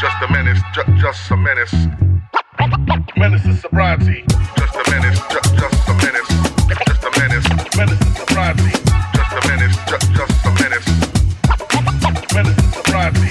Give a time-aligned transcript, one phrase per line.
[0.00, 1.72] Just a menace, ju- just a menace.
[3.16, 4.24] Menace to sobriety.
[4.56, 6.28] Just a menace, ju- just a menace.
[6.68, 7.48] Just a menace.
[7.76, 8.70] Menace to sobriety.
[9.14, 10.88] Just a menace, ju- just a menace.
[12.34, 13.28] Menace to sobriety.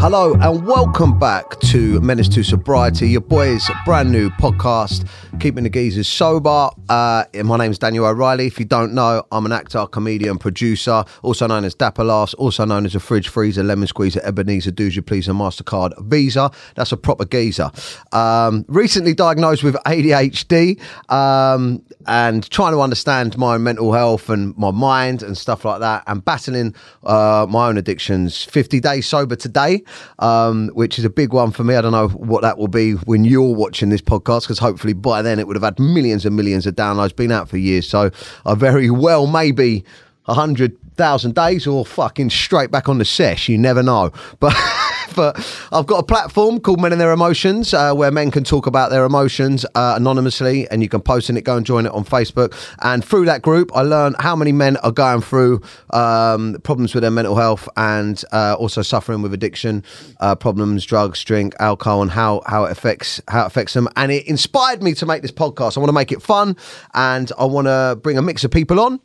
[0.00, 5.06] Hello and welcome back to Menace to Sobriety, your boys' brand new podcast,
[5.44, 6.70] keeping the geezers sober.
[6.88, 8.46] Uh, my name's Daniel O'Reilly.
[8.46, 12.64] If you don't know, I'm an actor, comedian, producer, also known as Dapper Laughs, also
[12.64, 16.50] known as a fridge freezer, lemon squeezer, Ebenezer, Doja Please, and Mastercard Visa.
[16.76, 17.70] That's a proper geezer.
[18.12, 20.80] Um, recently diagnosed with ADHD
[21.12, 26.02] um, and trying to understand my mental health and my mind and stuff like that,
[26.06, 28.44] and battling uh, my own addictions.
[28.44, 29.82] 50 days sober today
[30.18, 31.74] um, which is a big one for me.
[31.74, 35.22] I don't know what that will be when you're watching this podcast, because hopefully by
[35.22, 37.88] then it would have had millions and millions of downloads, been out for years.
[37.88, 38.10] So
[38.46, 39.84] I very well maybe
[40.26, 43.48] a hundred thousand days or fucking straight back on the sesh.
[43.48, 44.54] You never know, but.
[45.14, 45.36] but
[45.72, 48.90] I've got a platform called Men and Their Emotions uh, where men can talk about
[48.90, 52.04] their emotions uh, anonymously and you can post in it, go and join it on
[52.04, 52.54] Facebook.
[52.82, 57.02] And through that group, I learn how many men are going through um, problems with
[57.02, 59.84] their mental health and uh, also suffering with addiction
[60.20, 63.88] uh, problems, drugs, drink, alcohol, and how, how it affects how it affects them.
[63.96, 65.76] And it inspired me to make this podcast.
[65.76, 66.56] I want to make it fun
[66.94, 69.00] and I want to bring a mix of people on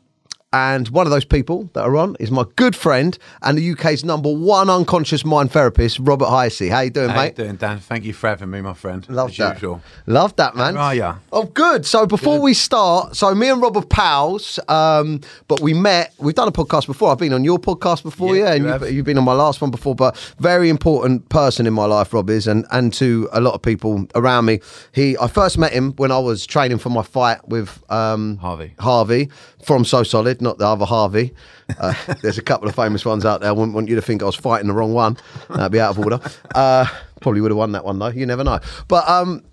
[0.51, 4.03] and one of those people that are on is my good friend and the UK's
[4.03, 6.71] number one unconscious mind therapist, Robert Heisey.
[6.71, 7.79] How you doing, How you doing, Dan?
[7.79, 9.07] Thank you for having me, my friend.
[9.09, 9.55] Love that.
[9.55, 9.81] usual.
[10.07, 10.75] Love that, man.
[10.75, 11.15] How are ya?
[11.31, 11.85] Oh, good.
[11.85, 16.13] So before we start, so me and Rob are pals, um, but we met.
[16.17, 17.11] We've done a podcast before.
[17.11, 18.91] I've been on your podcast before, yeah, Yeah, and you you've, have.
[18.91, 19.93] you've been on my last one before.
[19.93, 23.61] But very important person in my life, Rob is, and and to a lot of
[23.61, 24.61] people around me.
[24.93, 28.73] He, I first met him when I was training for my fight with um, Harvey.
[28.79, 29.29] Harvey
[29.63, 31.33] from So Solid, not the other Harvey.
[31.79, 33.49] Uh, there's a couple of famous ones out there.
[33.49, 35.17] I wouldn't want you to think I was fighting the wrong one.
[35.49, 36.19] That'd be out of order.
[36.53, 36.85] Uh,
[37.21, 38.07] probably would have won that one though.
[38.09, 38.59] You never know.
[38.87, 39.43] But um,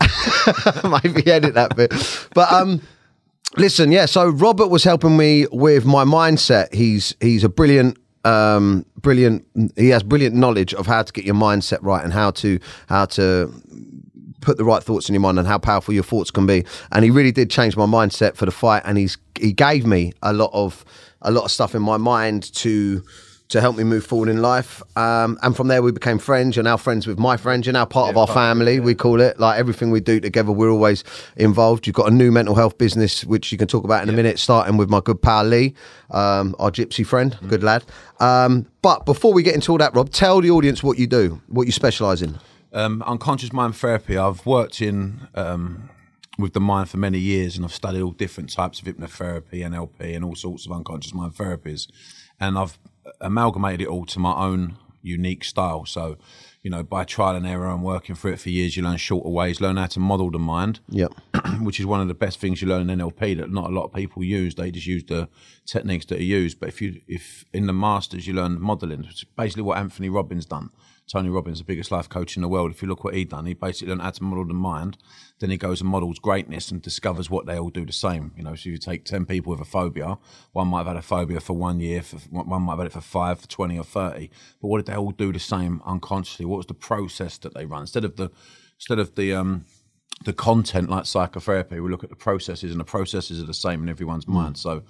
[0.84, 1.92] maybe edit that bit.
[2.34, 2.82] But um,
[3.56, 4.06] listen, yeah.
[4.06, 6.72] So Robert was helping me with my mindset.
[6.74, 7.98] He's he's a brilliant.
[8.24, 9.46] Um, brilliant.
[9.76, 12.58] He has brilliant knowledge of how to get your mindset right and how to
[12.88, 13.52] how to
[14.46, 16.64] put the right thoughts in your mind and how powerful your thoughts can be.
[16.92, 18.82] And he really did change my mindset for the fight.
[18.86, 20.84] And he's he gave me a lot of
[21.20, 23.02] a lot of stuff in my mind to
[23.48, 24.82] to help me move forward in life.
[24.96, 26.56] Um, and from there, we became friends.
[26.56, 27.66] You're now friends with my friends.
[27.66, 28.80] You're now part of our family.
[28.80, 30.50] We call it like everything we do together.
[30.50, 31.04] We're always
[31.36, 31.86] involved.
[31.86, 34.38] You've got a new mental health business, which you can talk about in a minute,
[34.38, 35.74] starting with my good pal Lee,
[36.10, 37.84] um, our gypsy friend, good lad.
[38.18, 41.40] Um, but before we get into all that, Rob, tell the audience what you do,
[41.48, 42.38] what you specialise in.
[42.72, 44.18] Um, unconscious mind therapy.
[44.18, 45.90] I've worked in um,
[46.38, 50.14] with the mind for many years, and I've studied all different types of hypnotherapy, NLP,
[50.14, 51.88] and all sorts of unconscious mind therapies.
[52.38, 52.78] And I've
[53.20, 55.86] amalgamated it all to my own unique style.
[55.86, 56.18] So,
[56.62, 59.28] you know, by trial and error and working through it for years, you learn shorter
[59.28, 60.80] ways, learn how to model the mind.
[60.88, 61.12] Yep.
[61.60, 63.84] which is one of the best things you learn in NLP that not a lot
[63.84, 64.54] of people use.
[64.54, 65.28] They just use the
[65.64, 66.60] techniques that are used.
[66.60, 70.08] But if you if in the masters you learn modelling, which is basically what Anthony
[70.08, 70.70] Robbins done.
[71.10, 72.72] Tony Robbins, the biggest life coach in the world.
[72.72, 74.98] If you look what he done, he basically learned how to model the mind.
[75.38, 78.32] Then he goes and models greatness and discovers what they all do the same.
[78.36, 80.18] You know, so you take ten people with a phobia.
[80.52, 82.02] One might have had a phobia for one year.
[82.02, 84.30] For, one might have had it for five, for twenty, or thirty.
[84.60, 86.44] But what did they all do the same unconsciously?
[86.44, 88.30] What was the process that they run instead of the
[88.76, 89.64] instead of the um,
[90.24, 93.82] the content like psychotherapy, we look at the processes, and the processes are the same
[93.82, 94.56] in everyone's mind.
[94.56, 94.82] So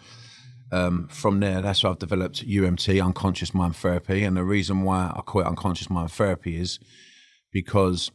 [0.72, 4.24] um, from there, that's why I've developed UMT, unconscious mind therapy.
[4.24, 6.78] And the reason why I call it unconscious mind therapy is
[7.52, 8.10] because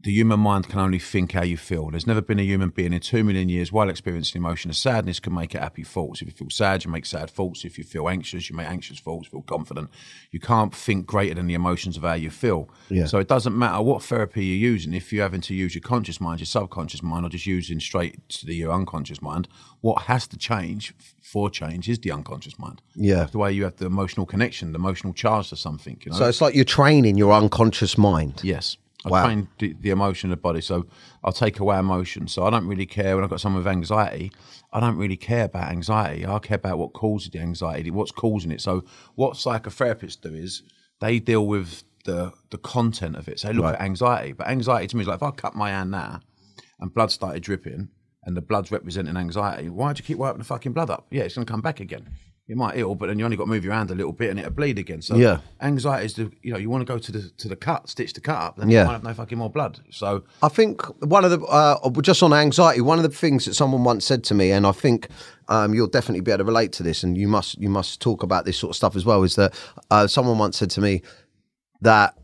[0.00, 1.90] the human mind can only think how you feel.
[1.90, 5.18] There's never been a human being in two million years while experiencing emotion of sadness
[5.18, 6.22] can make it happy thoughts.
[6.22, 7.64] If you feel sad, you make sad thoughts.
[7.64, 9.26] If you feel anxious, you make anxious thoughts.
[9.26, 9.90] Feel confident.
[10.30, 12.68] You can't think greater than the emotions of how you feel.
[12.90, 13.06] Yeah.
[13.06, 14.94] So it doesn't matter what therapy you're using.
[14.94, 18.28] If you're having to use your conscious mind, your subconscious mind, or just using straight
[18.28, 19.48] to the, your unconscious mind,
[19.80, 22.82] what has to change for change is the unconscious mind.
[22.94, 23.24] Yeah.
[23.24, 26.00] the way you have the emotional connection, the emotional charge to something.
[26.04, 26.18] You know?
[26.18, 28.40] So it's like you're training your unconscious mind.
[28.44, 28.76] Yes.
[29.08, 29.24] I Wow.
[29.24, 30.60] train the, the emotion of the body.
[30.60, 30.86] So
[31.24, 32.28] I'll take away emotion.
[32.28, 34.30] So I don't really care when I've got someone with anxiety.
[34.72, 36.26] I don't really care about anxiety.
[36.26, 38.60] I care about what causes the anxiety, what's causing it.
[38.60, 38.84] So
[39.14, 40.62] what psychotherapists do is
[41.00, 43.38] they deal with the the content of it.
[43.40, 43.74] So they look Right.
[43.74, 44.32] at anxiety.
[44.32, 46.20] But anxiety to me is like if I cut my hand now
[46.80, 47.88] and blood started dripping
[48.24, 51.06] and the blood's representing anxiety, why'd you keep wiping the fucking blood up?
[51.10, 52.08] Yeah, it's gonna come back again.
[52.48, 54.30] You might heal, but then you only got to move your hand a little bit
[54.30, 55.02] and it'll bleed again.
[55.02, 55.40] So Yeah.
[55.60, 58.14] anxiety is the you know, you want to go to the to the cut, stitch
[58.14, 58.80] the cut up, then Yeah.
[58.80, 59.80] you might have no fucking more blood.
[59.90, 63.52] So I think one of the uh, just on anxiety, one of the things that
[63.52, 65.08] someone once said to me, and I think
[65.50, 68.22] um, you'll definitely be able to relate to this, and you must you must talk
[68.22, 69.22] about this sort of stuff as well.
[69.24, 69.52] Is that
[69.90, 71.02] uh, someone once said to me
[71.82, 72.16] that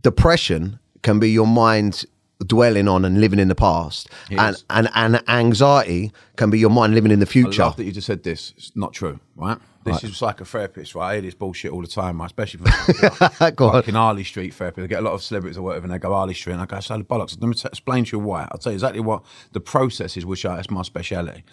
[0.00, 2.04] depression can be your mind
[2.44, 4.64] dwelling on and living in the past, and, Yes.
[4.70, 7.62] and and anxiety can be your mind living in the I future.
[7.62, 8.52] love that you just said this.
[8.56, 9.58] It's not true, right?
[9.84, 11.10] This is psychotherapist, right?
[11.10, 12.26] I hear this bullshit all the time, right?
[12.26, 13.72] especially from Go on.
[13.74, 14.82] fucking Harley Street therapy.
[14.82, 16.66] I get a lot of celebrities or whatever, and they go Harley Street, and I
[16.66, 17.40] go, so bollocks.
[17.40, 18.48] Let me t- explain to you why.
[18.50, 19.22] I'll tell you exactly what
[19.52, 21.44] the process is, which I, that's my speciality.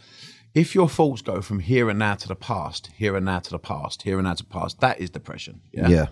[0.56, 3.50] If your thoughts go from here and now to the past, here and now to
[3.52, 5.62] the past, here and now to the past, that is depression.
[5.72, 5.88] Yeah.
[5.88, 6.06] Yeah,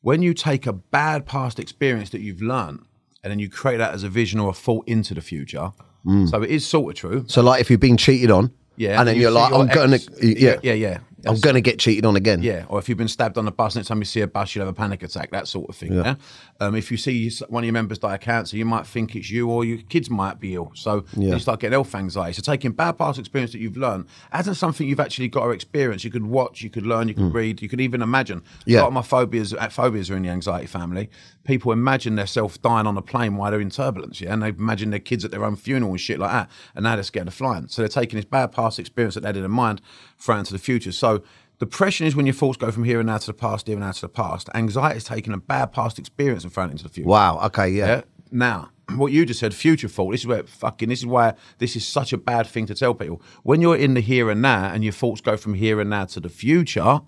[0.00, 2.84] When you take a bad past experience that you've learned
[3.24, 5.72] and then you create that as a vision or a thought into the future,
[6.06, 6.28] mm.
[6.28, 7.24] so it is sort of true.
[7.26, 9.98] so like if you've been cheated on, Yeah, and then you you're like, I'm gonna,
[10.22, 10.98] yeah, yeah, yeah.
[11.26, 12.42] I'm gonna get cheated on again.
[12.42, 14.54] Yeah, or if you've been stabbed on a bus, next time you see a bus,
[14.54, 15.92] you'll have a panic attack, that sort of thing.
[15.92, 16.16] Yeah.
[16.60, 19.30] Um, if you see one of your members die of cancer, you might think it's
[19.30, 20.72] you, or your kids might be ill.
[20.74, 22.34] So you start getting health anxiety.
[22.34, 26.04] So taking bad past experience that you've learned as something you've actually got to experience.
[26.04, 28.40] You could watch, you could learn, you could read, you could even imagine.
[28.40, 28.46] Mm.
[28.66, 28.80] Yeah.
[28.80, 31.10] A lot of my phobias, uh, phobias are in the anxiety family.
[31.44, 34.90] People imagine themselves dying on a plane while they're in turbulence, yeah, and they imagine
[34.90, 37.34] their kids at their own funeral and shit like that, and now they're scared of
[37.34, 37.68] flying.
[37.68, 39.82] So they're taking this bad past experience that they had in their mind
[40.24, 40.92] through into the future.
[40.92, 41.22] So
[41.58, 43.84] depression is when your thoughts go from here and now to the past, here and
[43.84, 44.48] now to the past.
[44.54, 47.08] Anxiety is taking a bad past experience and throwing it into the future.
[47.08, 47.40] Wow.
[47.46, 47.68] Okay.
[47.68, 47.86] Yeah.
[47.86, 48.02] Yeah.
[48.30, 50.12] Now, what you just said, future thought.
[50.12, 50.88] This is where fucking.
[50.88, 53.20] This is why this is such a bad thing to tell people.
[53.42, 56.06] When you're in the here and now, and your thoughts go from here and now
[56.06, 57.00] to the future,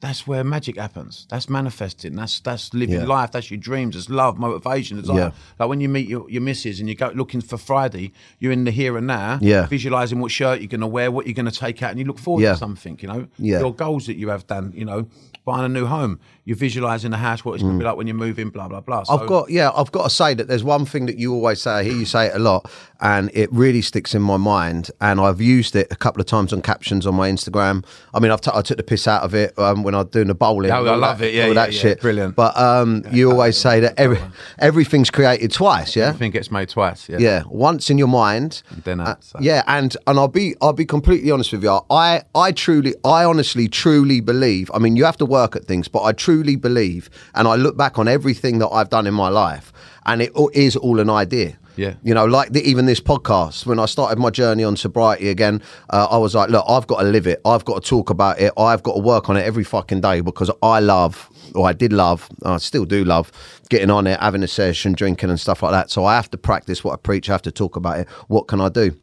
[0.00, 1.26] that's where magic happens.
[1.28, 2.16] That's manifesting.
[2.16, 3.04] That's that's living Yeah.
[3.04, 3.32] life.
[3.32, 3.94] That's your dreams.
[3.96, 5.16] It's love, motivation, desire.
[5.18, 5.30] Yeah.
[5.58, 8.64] Like when you meet your, your missus and you go looking for Friday, you're in
[8.64, 9.38] the here and now.
[9.42, 9.66] Yeah.
[9.66, 12.06] Visualizing what shirt you're going to wear, what you're going to take out, and you
[12.06, 12.52] look forward Yeah.
[12.52, 12.98] to something.
[13.02, 13.26] You know.
[13.38, 13.60] Yeah.
[13.60, 14.72] Your goals that you have done.
[14.74, 15.06] You know,
[15.44, 16.18] buying a new home.
[16.44, 18.80] You're visualizing the house, what it's going to be like when you're moving, Blah blah
[18.80, 19.02] blah.
[19.04, 19.22] So, Mm.
[19.22, 21.70] I've got yeah, I've got to say that there's one thing that you always say.
[21.70, 22.70] I hear you say it a lot,
[23.00, 24.90] and it really sticks in my mind.
[25.00, 27.84] And I've used it a couple of times on captions on my Instagram.
[28.14, 30.08] I mean, I've t- I took the piss out of it um, when I was
[30.08, 30.70] doing the bowling.
[30.70, 31.34] Oh, I love that- it.
[31.34, 31.80] Yeah, all yeah, that yeah.
[31.80, 32.00] shit.
[32.00, 32.34] Brilliant.
[32.36, 34.18] But um, you always say that every
[34.58, 35.94] everything's created twice.
[35.96, 36.08] Yeah.
[36.08, 37.08] Everything gets made twice.
[37.08, 37.18] Yeah.
[37.18, 38.62] Yeah, once in your mind.
[38.84, 39.42] Then Uh, outside.
[39.42, 41.80] yeah, and and I'll be I'll be completely honest with you.
[41.90, 44.70] I I truly I honestly truly believe.
[44.74, 47.76] I mean, you have to work at things, but I truly believe, and I look
[47.76, 49.72] back on everything that I've done in my life,
[50.06, 51.56] and it is all- all an idea.
[51.76, 51.94] Yeah.
[52.02, 55.62] You know, like the, even this podcast, when I started my journey on sobriety again,
[55.90, 57.40] uh, I was like, look, I've got to live it.
[57.44, 58.52] I've got to talk about it.
[58.58, 61.92] I've got to work on it every fucking day because I love, or I did
[61.92, 63.30] love, I still do love
[63.70, 65.90] getting on it, having a session, drinking and stuff like that.
[65.90, 67.30] So I have to practice what I preach.
[67.30, 68.08] I have to talk about it.
[68.28, 68.94] What can I do?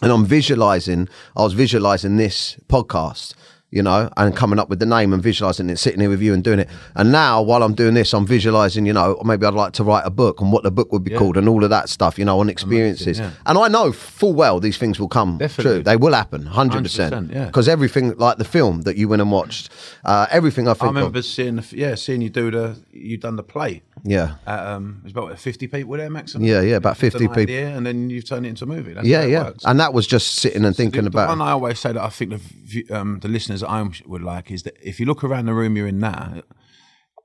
[0.00, 3.34] and I'm visualizing, I was visualizing this podcast,
[3.70, 6.32] you know, and coming up with the name and visualizing it, sitting here with you
[6.32, 6.68] and doing it.
[6.94, 10.06] And now, while I'm doing this, I'm visualizing, you know, maybe I'd like to write
[10.06, 12.24] a book and what the book would be called and all of that stuff, you
[12.24, 13.18] know, on experiences.
[13.18, 13.32] yeah.
[13.44, 15.72] And I know full well these things will come Definitely.
[15.72, 15.82] true.
[15.82, 16.80] They will happen, 100%.
[16.80, 17.46] 100%, yeah.
[17.46, 19.70] Because everything, like the film that you went and watched,
[20.04, 20.84] uh, everything I think.
[20.84, 21.24] I remember of.
[21.26, 23.82] seeing, the, yeah, seeing you do the, you done the play.
[24.04, 24.36] Yeah.
[24.46, 26.46] At, um, it was about what, 50 people there maximum.
[26.46, 27.42] Yeah, yeah, about 50 an people.
[27.42, 28.94] idea, and then you've turned it into a movie.
[28.94, 29.52] That's Yeah, yeah.
[29.64, 32.02] And that was just sitting and thinking the, about the one I always say that
[32.02, 35.24] I think the um, the listeners at home would like is that if you look
[35.24, 36.42] around the room you're in now,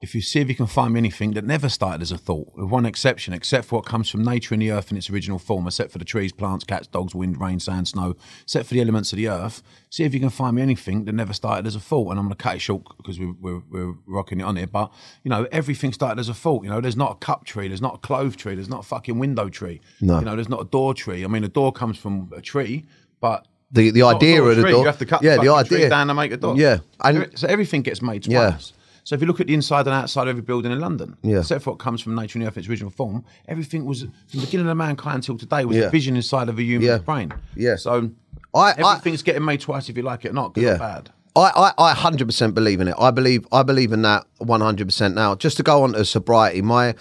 [0.03, 2.53] if you see if you can find me anything that never started as a thought,
[2.55, 5.39] with one exception, except for what comes from nature and the earth in its original
[5.39, 8.81] form, except for the trees, plants, cats, dogs, wind, rain, sand, snow, except for the
[8.81, 11.77] elements of the earth, see if you can find me anything that never started as
[11.77, 12.11] a thought.
[12.11, 14.67] And I'm going to cut it short because we're, we're, we're rocking it on here.
[14.67, 14.91] But,
[15.23, 16.65] you know, everything started as a thought.
[16.65, 18.87] You know, there's not a cup tree, there's not a clove tree, there's not a
[18.87, 19.79] fucking window tree.
[20.01, 20.19] No.
[20.19, 21.23] You know, there's not a door tree.
[21.23, 22.87] I mean, a door comes from a tree,
[23.21, 24.71] but the, the not idea of the tree.
[24.71, 24.81] door.
[24.81, 25.89] You have to cut yeah, the, the idea.
[25.89, 26.55] down to make a door.
[26.55, 26.77] Yeah.
[27.03, 28.31] And so everything gets made twice.
[28.33, 28.57] Yeah.
[29.05, 31.39] So if you look at the inside and outside of every building in London, Yeah.
[31.39, 34.03] except for what comes from nature and the earth in its original form, everything was
[34.03, 35.83] from the beginning of mankind until today was Yeah.
[35.85, 36.97] a vision inside of a human Yeah.
[36.99, 37.33] brain.
[37.55, 37.75] Yeah.
[37.75, 38.11] So
[38.53, 41.09] I- I- everything's getting made twice if you like it or not, good or bad.
[41.35, 42.95] I, I, I 100% believe in it.
[42.99, 45.33] I believe I believe in that 100% now.
[45.35, 46.93] Just to go on to sobriety, my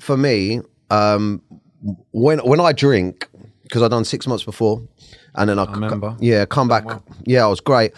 [0.00, 1.42] for me, um,
[2.12, 3.28] when when I drink,
[3.62, 4.82] because I've done six months before,
[5.34, 6.16] and then I, remember.
[6.20, 6.84] yeah, come back,
[7.24, 7.92] yeah, I was great.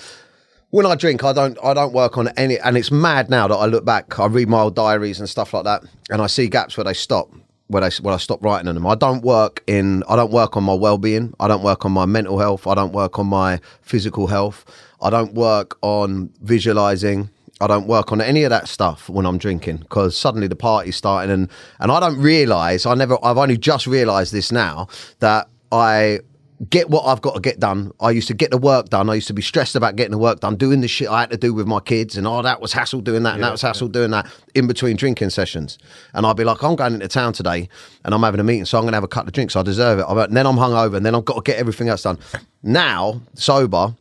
[0.71, 3.55] When I drink, I don't I don't work on any, and it's mad now that
[3.55, 4.19] I look back.
[4.19, 6.95] I read my old diaries and stuff like that, and I see gaps where they
[6.95, 7.31] stop.
[7.69, 10.05] Where they when I stop writing on them, I don't work in.
[10.09, 11.35] I don't work on my well being.
[11.41, 12.67] I don't work on my mental health.
[12.67, 14.65] I don't work on my physical health.
[15.01, 17.31] I don't work on visualizing.
[17.61, 20.97] I don't work on any of that stuff when I'm drinking because suddenly the party's
[20.97, 21.49] starting and
[21.81, 24.89] and I don't realize I never I've only just realized this now
[25.21, 26.21] that I
[26.71, 27.93] get what I've got to get done.
[28.01, 29.11] I used to get the work done.
[29.11, 31.31] I used to be stressed about getting the work done, doing the shit I had
[31.31, 33.63] to do with my kids, and oh, that was hassle doing that, and that was
[33.63, 35.79] hassle doing that in between drinking sessions.
[36.15, 37.69] And I'd be like, I'm going into town today,
[38.05, 39.55] and I'm having a meeting, so I'm going to have a couple of drinks.
[39.55, 40.07] I deserve it.
[40.09, 42.19] And then I'm hungover, and then I've got to get everything else done.
[42.63, 43.95] Now, sober,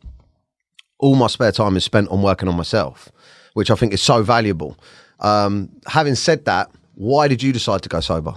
[0.98, 3.10] all my spare time is spent on working on myself,
[3.52, 4.78] which I think is so valuable.
[5.20, 8.34] Um, having said that, Why did you decide to go sober?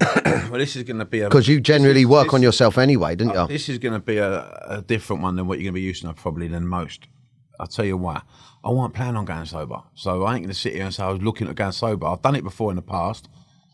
[0.50, 2.78] well, this is going to be a Because you generally this- work this- on yourself
[2.78, 3.46] anyway, didn't you?
[3.46, 5.82] This is going to be a, a different one than what you're going to be
[5.82, 7.06] used to probably than most.
[7.58, 8.20] I'll tell you why.
[8.64, 11.02] I wasn't plan on going sober, so I ain't going to sit here and say
[11.04, 12.06] I was looking at going sober.
[12.06, 13.28] I've done it before in the past,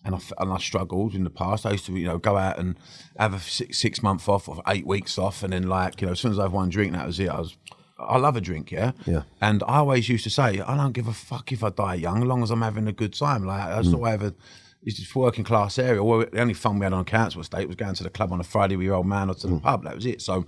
[0.05, 1.65] and I and I struggled in the past.
[1.67, 2.77] I used to you know go out and
[3.19, 6.13] have a six, six month off or eight weeks off, and then like you know
[6.13, 7.29] as soon as I have one drink, that was it.
[7.29, 7.57] I was
[7.99, 8.93] I love a drink, yeah.
[9.07, 9.23] Yeah.
[9.41, 12.19] And I always used to say, I don't give a fuck if I die young,
[12.23, 13.45] as long as I'm having a good time.
[13.45, 13.95] Like that's Mm.
[13.99, 14.35] all I ever.
[14.83, 16.03] It's just working class area.
[16.03, 18.41] Well, the only fun we had on council estate was going to the club on
[18.41, 19.85] a Friday with your old man or to the pub.
[19.85, 20.21] That was it.
[20.21, 20.45] So,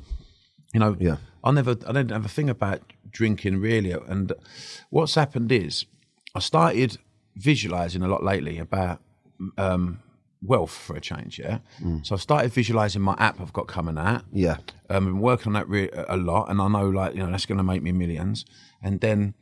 [0.72, 1.02] you know, Mm.
[1.02, 1.16] Yeah.
[1.44, 3.92] I never, I didn't have a thing about drinking really.
[3.92, 4.32] And
[4.90, 5.84] what's happened is,
[6.34, 6.96] I started
[7.36, 9.00] visualizing a lot lately about
[9.56, 10.00] um,
[10.42, 11.38] wealth for a change.
[11.38, 11.58] Yeah.
[12.02, 14.24] So I started visualizing my app I've got coming out.
[14.32, 14.56] Yeah.
[14.90, 17.30] Um, I've been working on that re- a lot, and I know like you know
[17.30, 18.44] that's going to make me millions.
[18.82, 19.34] And then,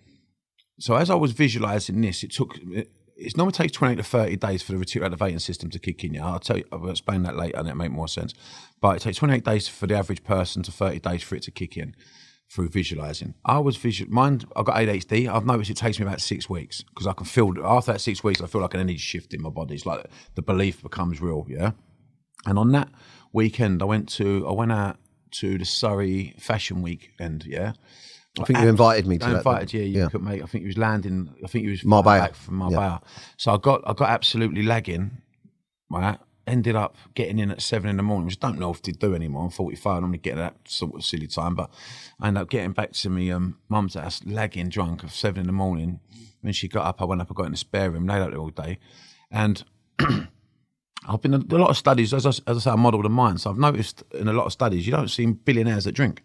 [0.79, 2.59] so as I was visualizing this, it took.
[2.71, 2.91] It,
[3.25, 6.15] it's normally takes 28 to thirty days for the reticular activating system to kick in.
[6.15, 6.65] Yeah, I'll tell you.
[6.73, 8.35] I'll explain that later, and it'll make more sense.
[8.81, 11.43] But it takes twenty eight days for the average person to thirty days for it
[11.43, 11.95] to kick in
[12.51, 13.35] through visualizing.
[13.45, 14.13] I was visual.
[14.13, 15.27] Mind, I've got ADHD.
[15.27, 18.23] I've noticed it takes me about six weeks because I can feel after that six
[18.23, 19.75] weeks, I feel like an energy shift in my body.
[19.75, 21.47] It's like the belief becomes real.
[21.49, 21.73] Yeah.
[22.45, 22.89] And on that
[23.33, 24.99] weekend, I went to I went out
[25.33, 27.45] to the Surrey Fashion Weekend.
[27.47, 27.73] Yeah,
[28.41, 29.37] I think you invited me to I that.
[29.39, 29.83] invited you.
[29.83, 30.09] You Yeah.
[30.09, 30.43] could make.
[30.43, 31.35] I think he was landing.
[31.45, 32.19] I think he was Marbella.
[32.21, 33.03] back from Marbella.
[33.37, 35.11] So I got I got absolutely lagging.
[35.91, 36.19] Right.
[36.47, 38.93] Ended up getting in at seven in the morning, which I don't know if to
[38.93, 39.45] do anymore.
[39.45, 40.03] I'm 45.
[40.03, 41.71] I'm getting at that sort of silly time, but
[42.21, 45.47] I ended up getting back to me um, mum's house, lagging drunk of seven in
[45.47, 46.01] the morning.
[46.41, 47.29] When she got up, I went up.
[47.31, 48.79] I got in the spare room, laid out there all day,
[49.31, 49.63] and
[51.09, 53.09] I've been in a lot of studies, as I, as I say, I modelled a
[53.09, 53.41] mind.
[53.41, 56.23] So I've noticed in a lot of studies, you don't see billionaires that drink.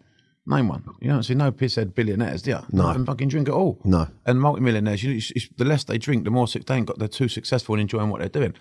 [0.48, 0.82] Name one.
[1.00, 2.58] You don't see no pisshead billionaires, do you?
[2.72, 2.94] No.
[2.94, 3.78] Don't fucking drink at all.
[3.84, 4.08] No.
[4.24, 5.20] And multimillionaires, you,
[5.58, 8.08] the less they drink, the more suc- they ain't got, they're too successful in enjoying
[8.08, 8.54] what they're doing.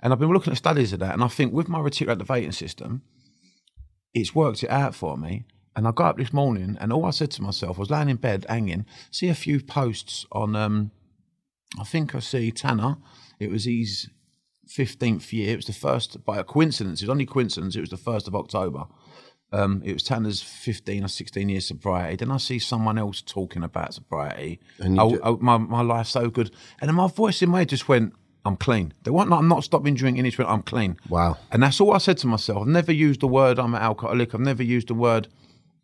[0.00, 2.52] And I've been looking at studies of that, and I think with my reticular activating
[2.52, 3.02] system,
[4.14, 5.44] it's worked it out for me.
[5.76, 8.08] And I got up this morning, and all I said to myself, I was laying
[8.08, 10.92] in bed, hanging, see a few posts on, um,
[11.78, 12.96] I think I see Tanner.
[13.38, 14.08] It was his
[14.66, 15.52] 15th year.
[15.52, 18.28] It was the first, by a coincidence, it was only coincidence, it was the 1st
[18.28, 18.84] of October.
[19.54, 22.16] Um, it was Tanner's 15 or 16 years sobriety.
[22.16, 24.58] Then I see someone else talking about sobriety.
[24.78, 26.50] And oh, oh, my, my life's so good.
[26.80, 28.92] And then my voice in my head just went, I'm clean.
[29.04, 30.98] They weren't I'm not stopping drinking, it just went, I'm clean.
[31.08, 31.38] Wow.
[31.50, 32.62] And that's all I said to myself.
[32.62, 34.34] I've never used the word I'm an alcoholic.
[34.34, 35.28] I've never used the word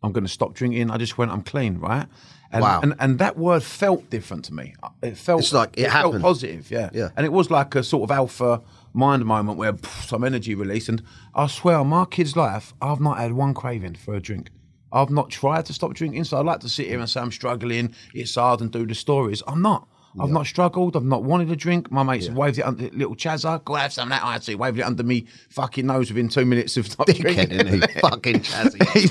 [0.03, 0.91] I'm going to stop drinking.
[0.91, 2.07] I just went, I'm clean, right?
[2.51, 2.81] And, Wow.
[2.83, 4.75] And, and that word felt different to me.
[5.01, 6.21] It felt It's like it felt happened.
[6.21, 6.89] positive, yeah.
[6.93, 7.09] Yeah.
[7.15, 8.61] And it was like a sort of alpha
[8.93, 10.89] mind moment where pff, some energy release.
[10.89, 11.01] And
[11.35, 14.49] I swear, my kid's life, I've not had one craving for a drink.
[14.93, 16.25] I've not tried to stop drinking.
[16.25, 18.95] So I like to sit here and say I'm struggling, it's hard, and do the
[18.95, 19.41] stories.
[19.47, 19.87] I'm not.
[20.19, 20.97] I've not struggled.
[20.97, 21.89] I've not wanted a drink.
[21.89, 23.63] My mates have waved it under little Chazza.
[23.63, 24.25] Go have some of that.
[24.25, 24.55] I see.
[24.55, 27.67] Waved it under me fucking nose within two minutes of not Dickhead, drinking.
[27.67, 27.99] isn't he?
[28.01, 29.09] Fucking chazzy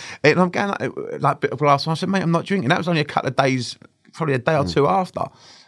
[0.22, 0.72] and I'm going
[1.20, 1.86] like, bit of glass.
[1.86, 2.68] And I said, mate, I'm not drinking.
[2.68, 3.76] That was only a couple of days,
[4.12, 4.72] probably a day or Mm.
[4.72, 5.22] two after.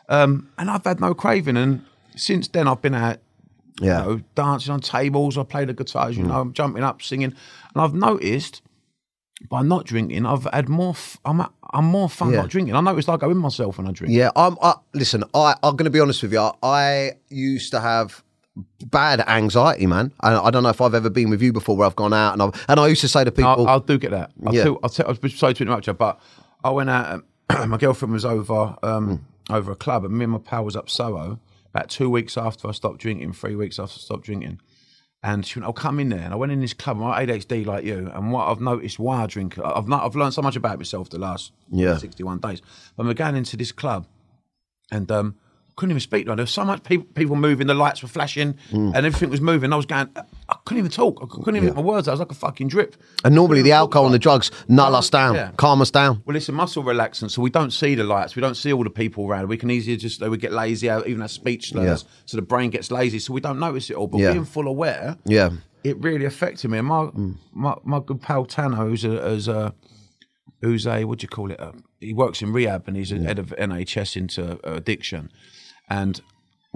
[0.08, 1.56] Um, and I've had no craving.
[1.56, 1.84] And
[2.18, 3.18] since then, I've been out,
[3.80, 4.00] Yeah.
[4.00, 4.04] Mm.
[4.04, 5.38] you know, dancing on tables.
[5.38, 7.32] I play the guitar, as you know, I'm jumping up, singing.
[7.74, 8.62] And I've noticed
[9.48, 10.90] by not drinking, I've had more.
[10.90, 12.40] F- I'm I'm more fun Yeah.
[12.40, 12.74] not drinking.
[12.74, 14.12] I noticed I go in myself when I drink.
[14.14, 14.56] Yeah, I'm.
[14.60, 16.50] I, listen, I, I'm going to be honest with you.
[16.62, 18.24] I used to have
[18.86, 20.12] bad anxiety, man.
[20.20, 22.32] I, I don't know if I've ever been with you before where I've gone out
[22.32, 24.32] and I and I used to say to people, I, I do get that.
[24.44, 24.64] I'll Yeah.
[24.64, 26.18] tell, I'll tell, I was sorry to interrupt you, but
[26.64, 27.22] I went out.
[27.50, 30.74] And, my girlfriend was over um, over a club, and me and my pal was
[30.74, 31.38] up Soho
[31.74, 34.60] about two weeks after I stopped drinking, three weeks after I stopped drinking.
[35.22, 36.98] And she went, "I'll come in there." And I went in this club.
[37.02, 40.32] I'm ADHD like you, and what I've noticed why I drink, I've not, I've learned
[40.34, 41.96] so much about myself the last Yeah.
[41.96, 42.62] 61 days.
[42.96, 44.06] But I'm going into this club,
[44.92, 45.34] and um,
[45.76, 46.26] couldn't even speak.
[46.28, 48.94] Like, there was so much people, people moving, the lights were flashing, Mm.
[48.94, 49.72] and everything was moving.
[49.72, 50.08] I was going,
[50.68, 51.18] couldn't even talk.
[51.22, 52.06] I couldn't even get my words.
[52.06, 52.12] out.
[52.12, 52.96] I was like a fucking drip.
[53.24, 55.50] and normally the alcohol and the drugs null us down, Yeah.
[55.56, 56.22] calm us down.
[56.26, 58.36] Well, it's a muscle relaxant, so we don't see the lights.
[58.36, 59.48] We don't see all the people around.
[59.48, 62.04] We can easily just they we get lazy, even our speech slurs.
[62.04, 62.10] Yeah.
[62.26, 64.06] So the brain gets lazy, so we don't notice it all.
[64.06, 64.32] But Yeah.
[64.32, 65.50] being full aware, Yeah,
[65.82, 66.78] it really affected me.
[66.78, 67.08] And my
[67.52, 69.74] my, my good pal Tanner, who's a, who's a
[70.60, 71.60] who's a what do you call it?
[71.60, 75.30] Uh he works in rehab and he's a head of NHS into addiction.
[75.90, 76.20] And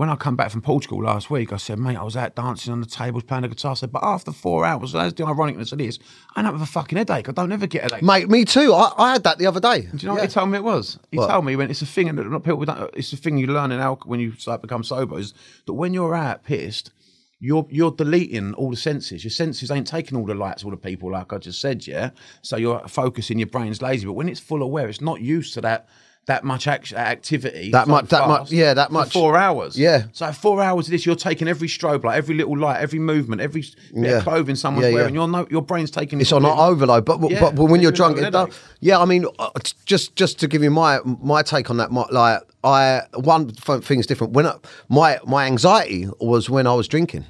[0.02, 2.72] when I come back from Portugal last week, I said, mate, I was out dancing
[2.72, 3.70] on the tables, playing the guitar.
[3.70, 6.00] I said, but after four hours, that's the ironicness of this,
[6.34, 7.28] I don't have a fucking headache.
[7.28, 8.02] I don't ever get a headache.
[8.02, 8.74] mate, me too.
[8.74, 9.82] I, I had that the other day.
[9.82, 10.98] Do you know what he told me it was?
[11.12, 11.28] He What?
[11.30, 12.90] told me when it's a thing, and not people don't.
[12.94, 15.20] It's a thing you learn in alcohol when you start become sober.
[15.20, 15.34] Is
[15.66, 16.90] that when you're out pissed,
[17.38, 19.22] you're you're deleting all the senses.
[19.22, 22.10] Your senses ain't taking all the lights, all the people, like I just said, yeah.
[22.42, 23.38] So you're focusing.
[23.38, 25.88] Your brain's lazy, but when it's full aware, it's not used to that
[26.26, 29.76] that much action, activity, That so much- that much- yeah, that much- four hours.
[29.76, 30.04] Yeah.
[30.12, 33.40] So four hours of this, you're taking every strobe light, every little light, every movement,
[33.40, 34.20] every Yeah.
[34.20, 34.94] clothing someone's Yeah, yeah.
[34.94, 35.14] wearing.
[35.14, 36.20] Your no, your brain's taking.
[36.20, 37.04] it's on overload.
[37.04, 39.00] But Yeah, but, but when you're drunk, it don't, yeah.
[39.00, 39.48] I mean, uh,
[39.84, 43.82] just just to give you my my take on that, my, like I one f-
[43.82, 44.32] thing is different.
[44.32, 44.54] When I,
[44.88, 47.24] my my anxiety was when I was drinking.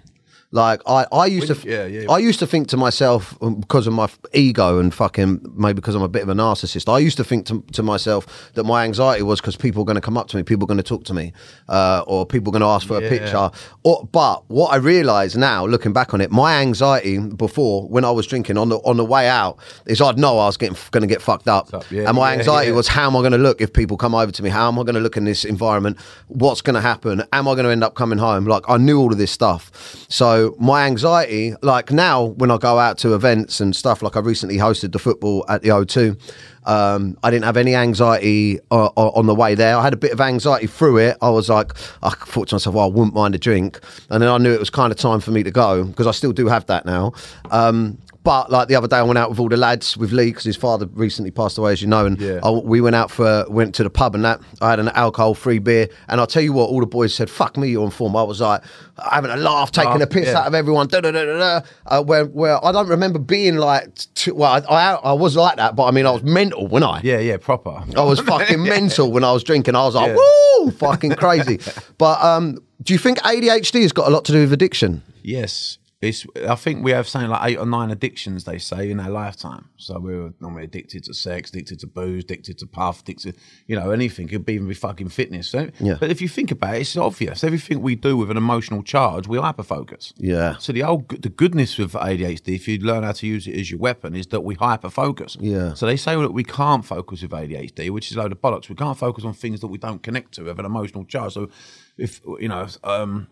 [0.54, 2.10] Like I, I used When- to, yeah, yeah.
[2.10, 5.94] I used to think to myself um, because of my ego and fucking maybe because
[5.94, 6.92] I'm a bit of a narcissist.
[6.92, 9.94] I used to think to, to myself that my anxiety was because people are going
[9.96, 11.32] to come up to me, people are going to talk to me,
[11.70, 13.50] uh, or people are going to ask for a picture.
[13.82, 18.10] Or, but what I realise now, looking back on it, my anxiety before when I
[18.10, 21.00] was drinking on the on the way out is I'd know I was getting going
[21.00, 22.76] to get fucked up, Up, yeah, and my yeah, anxiety yeah.
[22.76, 24.50] was how am I going to look if people come over to me?
[24.50, 25.98] How am I going to look in this environment?
[26.28, 27.22] What's going to happen?
[27.32, 28.44] Am I going to end up coming home?
[28.44, 29.70] Like I knew all of this stuff,
[30.10, 34.20] so my anxiety, like now when I go out to events and stuff, like I
[34.20, 36.18] recently hosted the football at the O2.
[36.64, 39.76] Um, I didn't have any anxiety uh, on the way there.
[39.76, 41.16] I had a bit of anxiety through it.
[41.20, 43.80] I was like, I thought to myself, well, I wouldn't mind a drink.
[44.10, 46.12] And then I knew it was kind of time for me to go because I
[46.12, 47.12] still do have that now.
[47.50, 50.26] Um, but like the other day, I went out with all the lads with Lee
[50.26, 52.38] because his father recently passed away, as you know, and Yeah.
[52.44, 54.40] I, we went out for went to the pub and that.
[54.60, 57.56] I had an alcohol-free beer, and I'll tell you what, all the boys said, "Fuck
[57.56, 58.62] me, you're on form." I was like
[59.10, 60.38] having a laugh, taking Laugh, a piss yeah.
[60.38, 60.86] out of everyone.
[60.86, 61.66] Da, da, da, da, da.
[61.84, 65.56] Uh, where where I don't remember being like, t- well, I, I I was like
[65.56, 66.22] that, but I mean, I was
[66.52, 67.00] mental when I.
[67.02, 67.82] Yeah, yeah, proper.
[67.96, 69.74] I was fucking mental when I was drinking.
[69.74, 71.60] I was like, woo, fucking crazy.
[71.98, 75.02] But um, do you think ADHD has got a lot to do with addiction?
[75.22, 75.78] Yes.
[76.02, 79.08] It's, I think we have something like eight or nine addictions, they say, in our
[79.08, 79.68] lifetime.
[79.76, 83.76] So we're normally addicted to sex, addicted to booze, addicted to puff, addicted, to you
[83.78, 84.26] know, anything.
[84.26, 85.48] It could be even be fucking fitness.
[85.48, 85.94] So, Yeah.
[86.00, 87.44] But if you think about it, it's obvious.
[87.44, 90.12] Everything we do with an emotional charge, we hyperfocus.
[90.16, 90.56] Yeah.
[90.58, 93.70] So the old, the goodness of ADHD, if you learn how to use it as
[93.70, 95.36] your weapon, is that we hyperfocus.
[95.38, 95.74] Yeah.
[95.74, 98.68] So they say that we can't focus with ADHD, which is a load of bollocks.
[98.68, 101.34] We can't focus on things that we don't connect to, have an emotional charge.
[101.34, 101.48] So
[101.96, 103.28] if you know, um,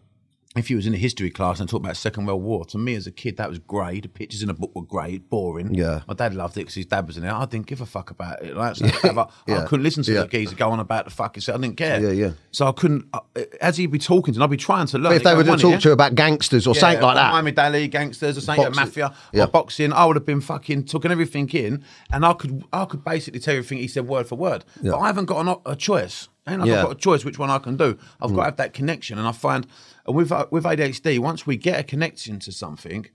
[0.56, 2.96] if you was in a history class and talked about Second World War, to me
[2.96, 4.00] as a kid that was grey.
[4.00, 5.74] The pictures in the book were grey, boring.
[5.74, 6.00] Yeah.
[6.08, 7.30] My dad loved it because his dad was in it.
[7.32, 8.56] I didn't give a fuck about it.
[8.56, 9.62] Like, so I, Yeah.
[9.62, 10.22] I couldn't listen to Yeah.
[10.22, 11.54] the geezer go on about the fucking shit.
[11.54, 12.00] I didn't care.
[12.00, 12.30] Yeah, yeah.
[12.50, 13.06] So I couldn't.
[13.14, 13.20] Uh,
[13.60, 15.12] as he'd be talking to, me, I'd be trying to learn.
[15.12, 17.30] If they were to talk here." to you about gangsters or something like that.
[17.32, 18.84] Miami Dali, gangsters, or something, Boxing.
[18.84, 19.44] mafia, Yeah.
[19.44, 19.92] or boxing.
[19.92, 23.54] I would have been fucking taking everything in, and I could, I could basically tell
[23.54, 24.64] you everything he said word for word.
[24.82, 24.90] Yeah.
[24.90, 26.28] But I haven't got an, a choice.
[26.48, 26.64] Ain't I?
[26.66, 26.74] Yeah.
[26.74, 26.78] Mm.
[26.78, 27.98] I've got a choice which one I can do.
[28.20, 29.66] I've got to have that connection, and I find,
[30.06, 33.06] and with uh, with ADHD, once we get a connection to something,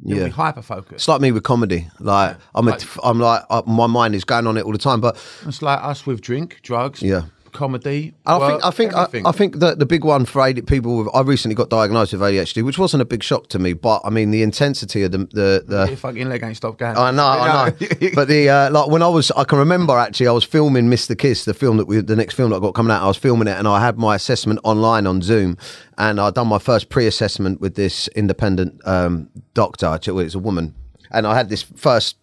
[0.00, 0.24] then Yeah.
[0.24, 0.94] we hyper focus.
[0.96, 1.88] It's like me with comedy.
[1.98, 5.00] Like I'm, Like- I'm like uh, my mind is going on it all the time.
[5.00, 7.22] But It's like us with drink, drugs, Yeah.
[7.52, 8.14] Comedy.
[8.26, 9.26] I work, think I think I, everything.
[9.26, 12.22] I think that the big one for AD, people with I recently got diagnosed with
[12.22, 13.72] ADHD, which wasn't a big shock to me.
[13.72, 16.96] But I mean the intensity of the the, the Your fucking leg ain't stopped going.
[16.96, 17.76] I know, I know.
[18.14, 21.16] but the uh, like when I was, I can remember actually, I was filming Mr.
[21.16, 23.02] Kiss, the film that we, the next film that I got coming out.
[23.02, 25.56] I was filming it, and I had my assessment online on Zoom,
[25.96, 29.86] and I'd done my first pre-assessment with this independent um, doctor.
[29.86, 30.74] Actually, It's a woman,
[31.10, 32.16] and I had this first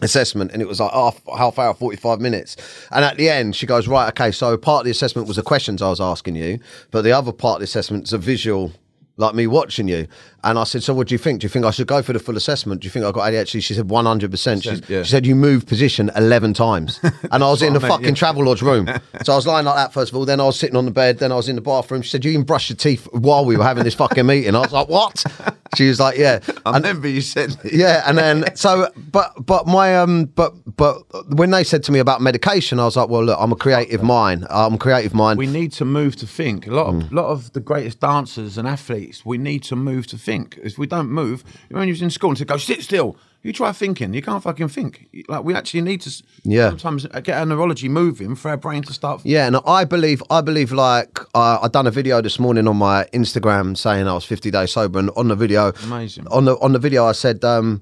[0.00, 2.56] assessment and it was like half, half hour 45 minutes.
[2.90, 5.42] And at the end she goes right okay so part of the assessment was the
[5.42, 6.58] questions i was asking you
[6.90, 8.72] but the other part of the assessment is a visual
[9.16, 10.06] like me watching you
[10.44, 12.12] and i said so what do you think do you think i should go for
[12.12, 15.02] the full assessment do you think i got adhd she said 100% she, yeah.
[15.02, 17.00] she said you moved position 11 times
[17.30, 18.12] and i was in the I fucking yeah.
[18.12, 18.86] Travelodge room
[19.24, 20.90] so i was lying like that first of all then i was sitting on the
[20.90, 23.44] bed then i was in the bathroom she said you even brush your teeth while
[23.44, 25.24] we were having this fucking meeting i was like what
[25.76, 27.56] she was like yeah I remember you said.
[27.64, 30.96] yeah, and then so, but but my um, but but
[31.34, 34.02] when they said to me about medication, I was like, well, look, I'm a creative
[34.02, 34.46] mind.
[34.48, 35.38] I'm a creative mind.
[35.38, 36.66] we need to move to think.
[36.66, 37.12] A lot of Mm.
[37.12, 40.31] lot of the greatest dancers and athletes, we need to move to think.
[40.62, 43.52] If we don't move, when you was in school and said, "Go sit still," you
[43.52, 45.08] try thinking, you can't fucking think.
[45.28, 46.10] Like we actually need to.
[46.44, 46.68] Yeah.
[46.70, 49.20] Sometimes get our neurology moving for our brain to start.
[49.24, 52.76] yeah, and I believe, I believe, like uh, I done a video this morning on
[52.76, 56.26] my Instagram saying I was 50 days sober, and on the video, Amazing.
[56.28, 57.80] on the on the video, I said, um,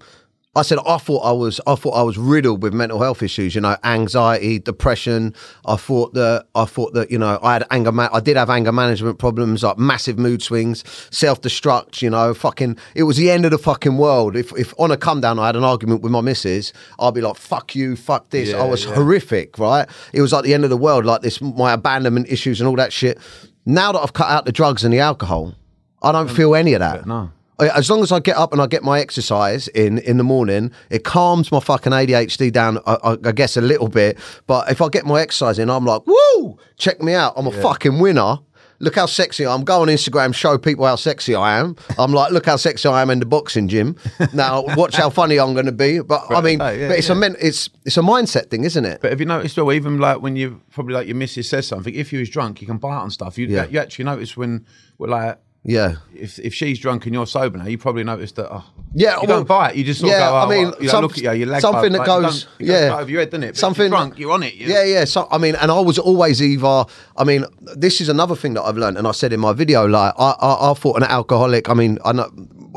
[0.56, 3.54] I said I thought I was, I thought I was riddled with mental health issues.
[3.54, 5.32] You know, anxiety, depression.
[5.64, 8.50] I thought that, I thought that, you know, I had anger, ma- I did have
[8.50, 10.82] anger management problems, like massive mood swings,
[11.12, 12.02] self destruct.
[12.02, 14.34] You know, fucking, it was the end of the fucking world.
[14.34, 17.20] If if on a come down, I had an argument with my missus, I'd be
[17.20, 18.48] like, fuck you, fuck this.
[18.48, 18.94] Yeah, I was yeah.
[18.94, 19.88] horrific, right?
[20.12, 22.76] It was like the end of the world, like this, my abandonment issues and all
[22.76, 23.20] that shit.
[23.66, 25.54] Now that I've cut out the drugs and the alcohol,
[26.02, 26.34] I don't mm.
[26.34, 27.06] feel any of that.
[27.06, 27.30] no.
[27.60, 30.24] I- As long as I get up and I get my exercise in in the
[30.24, 34.18] morning, it calms my fucking ADHD down, I, I, I guess, a little bit.
[34.46, 37.34] But if I get my exercise in, I'm like, woo, check me out.
[37.36, 38.38] I'm a fucking winner.
[38.82, 39.62] look how sexy I'm.
[39.62, 41.76] Go on Instagram, show people how sexy I am.
[41.98, 43.94] I'm like, look how sexy I am in the boxing gym.
[44.32, 46.00] Now, watch how funny I'm going to be.
[46.00, 48.86] But I mean, Right, yeah, but it's a men- it's it's a mindset thing, isn't
[48.86, 49.00] it?
[49.02, 51.94] But have you noticed, though, even like when you probably like your missus says something,
[51.94, 53.36] if you was drunk, you can bite on stuff.
[53.36, 53.66] You, Yeah.
[53.66, 54.64] you actually notice when
[54.98, 55.96] we're like, Yeah.
[56.14, 58.48] if if she's drunk and you're sober now, you probably notice that.
[58.50, 59.76] Oh, Yeah, you well, don't bite.
[59.76, 60.36] You just sort yeah, of go.
[60.36, 60.82] Oh, I mean, what?
[60.82, 62.88] you some- look at you, your leg something both, that like, goes- it goes yeah.
[62.88, 63.46] right over your head, doesn't it?
[63.48, 64.54] But Something- you're drunk, you're on it.
[64.54, 64.74] you know?
[64.74, 65.04] Yeah, yeah.
[65.04, 66.84] So I mean, and I was always either.
[67.16, 67.44] I mean,
[67.76, 70.30] this is another thing that I've learned, and I said in my video, like I,
[70.40, 71.68] I, I thought an alcoholic.
[71.68, 72.30] I mean, I know,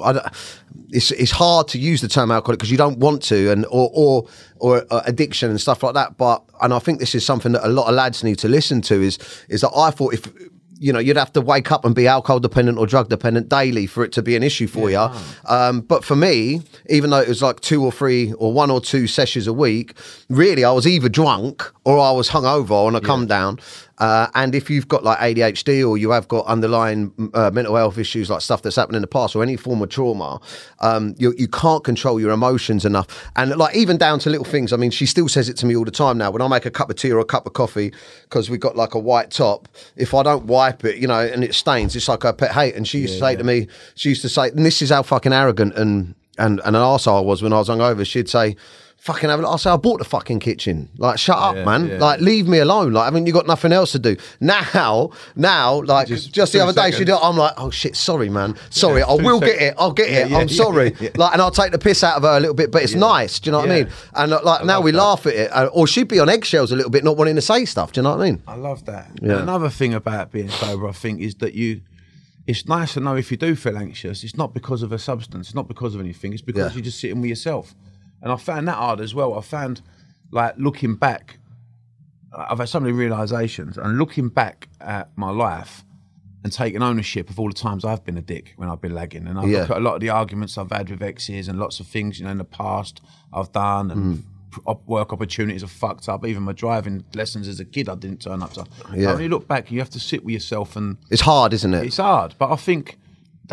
[0.04, 0.26] I, don't-
[0.91, 3.89] it's it's hard to use the term alcoholic because you don't want to, and or
[3.93, 4.28] or
[4.60, 6.17] or uh, addiction and stuff like that.
[6.17, 8.82] But and I think this is something that a lot of lads need to listen
[8.84, 9.02] to.
[9.02, 9.17] Is
[9.48, 10.28] is that I thought if.
[10.84, 13.86] You know, you'd have to wake up and be alcohol dependent or drug dependent daily
[13.88, 14.98] for it to be an issue for you.
[15.46, 18.82] Um, but for me, even though it was like two or three or one or
[18.82, 19.93] two sessions a week,
[20.30, 23.60] really I was either drunk or I was hungover on a come down.
[23.99, 27.97] Uh, and if you've got like ADHD or you have got underlying uh, mental health
[27.97, 30.39] issues like stuff that's happened in the past or any form of trauma,
[30.79, 33.32] um, you, you can't control your emotions enough.
[33.36, 34.73] And like even down to little things.
[34.73, 36.32] I mean, she still says it to me all the time now.
[36.32, 38.75] When I make a cup of tea or a cup of coffee, because we've got
[38.75, 42.08] like a white top, if I don't wipe it, you know, and it stains, it's
[42.08, 42.75] like a pet hate.
[42.75, 45.03] And she used to say to me, she used to say, and this is how
[45.03, 48.06] fucking arrogant and and, and an arsehole I was when I was hungover.
[48.06, 48.56] She'd say,
[49.04, 49.54] fucking have a look.
[49.54, 50.88] I say, I bought the fucking kitchen.
[50.98, 51.88] Like, shut up, Yeah, man.
[51.89, 51.98] yeah.
[51.98, 52.94] Like, leave me alone.
[52.94, 54.16] Like, haven't you got nothing else to do?
[54.39, 57.08] Now, now, like, just, Just the other day, she seconds.
[57.10, 57.16] did.
[57.22, 58.56] I'm like, oh shit, sorry, man.
[58.70, 59.74] Sorry, Yeah, I will sec- get it.
[59.78, 60.32] I'll get it.
[60.34, 60.92] I'm sorry.
[61.16, 63.39] Like, and I'll take the piss out of her a little bit, but it's nice.
[63.39, 63.89] Do you know what I mean?
[64.16, 64.98] And uh, like, now we that.
[64.98, 65.52] laugh at it.
[65.52, 67.92] Uh, or she'd be on eggshells a little bit, not wanting to say stuff.
[67.92, 68.42] Do you know what I mean?
[68.48, 69.20] I love that.
[69.22, 71.82] Another thing about being sober, I think, is that you.
[72.46, 75.48] It's nice to know if you do feel anxious, it's not because of a substance,
[75.48, 76.76] it's not because of anything, it's because Yeah.
[76.76, 77.74] you're just sitting with yourself.
[78.24, 79.38] And I found that hard as well.
[79.38, 79.82] I found,
[80.32, 81.38] like, looking back,
[82.36, 85.84] I've had so many realizations, and looking back at my life
[86.44, 89.28] and taking ownership of all the times I've been a dick when I've been lagging.
[89.28, 89.60] And I Yeah.
[89.62, 92.18] look at a lot of the arguments I've had with exes and lots of things,
[92.20, 94.24] you know, in the past I've done and
[94.66, 94.80] Mm.
[94.86, 96.26] work opportunities are fucked up.
[96.26, 98.66] Even my driving lessons as a kid, I didn't turn up to.
[98.94, 99.14] Yeah.
[99.14, 101.86] When you look back, you have to sit with yourself and It's hard, isn't it?
[101.86, 102.98] it's hard, but I think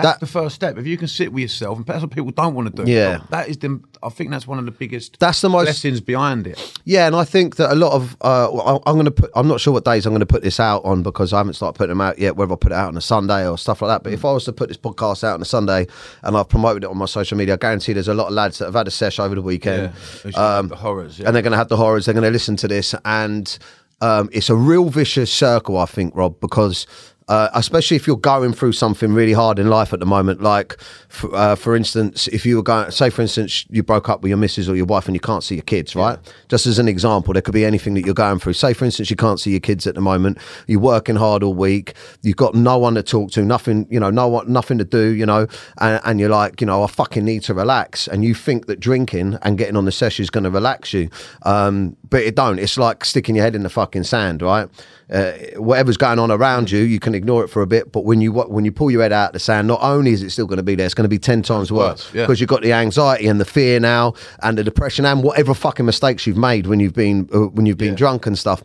[0.03, 0.79] that's That- the first step.
[0.79, 2.91] If you can sit with yourself, and that's what people don't want to do.
[2.91, 3.21] Yeah.
[3.31, 3.81] that is the.
[4.03, 5.19] I think that's one of the biggest.
[5.21, 6.73] That's the most- lessons behind it.
[6.85, 9.31] Yeah, and I think that a lot of uh, I- I'm going to put.
[9.35, 11.55] I'm not sure what days I'm going to put this out on because I haven't
[11.55, 12.37] started putting them out yet.
[12.37, 14.03] Whether I put it out on a Sunday or stuff like that.
[14.03, 15.87] But if I was to put this podcast out on a Sunday
[16.23, 18.59] and I've promoted it on my social media, I guarantee there's a lot of lads
[18.59, 19.93] that have had a sesh over the weekend.
[20.23, 21.19] Should have the horrors.
[21.19, 21.27] Yeah.
[21.27, 22.07] and they're going to have the horrors.
[22.07, 23.59] They're going to listen to this, and
[24.01, 26.87] um, it's a real vicious circle, I think, Rob, because.
[27.31, 30.77] Uh, especially if you're going through something really hard in life at the moment, like
[31.09, 34.31] for, uh, for instance, if you were going, say for instance, you broke up with
[34.31, 36.19] your missus or your wife and you can't see your kids, right?
[36.49, 38.55] Just as an example, there could be anything that you're going through.
[38.55, 41.55] Say for instance, you can't see your kids at the moment, you're working hard all
[41.55, 44.85] week, you've got no one to talk to, nothing, you know, no one, nothing to
[44.85, 45.47] do, you know,
[45.79, 48.81] and, and you're like, you know, I fucking need to relax, and you think that
[48.81, 51.09] drinking and getting on the session is going to relax you,
[51.43, 52.59] um, but it don't.
[52.59, 54.69] It's like sticking your head in the fucking sand, right?
[55.11, 58.21] Uh, whatever's going on around you, you can ignore it for a bit, but when
[58.21, 60.47] you when you pull your head out of the sand, not only is it still
[60.47, 62.23] going to be there, it's going to be ten times worse worse, yeah.
[62.23, 65.85] because you've got the anxiety and the fear now, and the depression, and whatever fucking
[65.85, 68.63] mistakes you've made when you've been uh, when you've been drunk and stuff.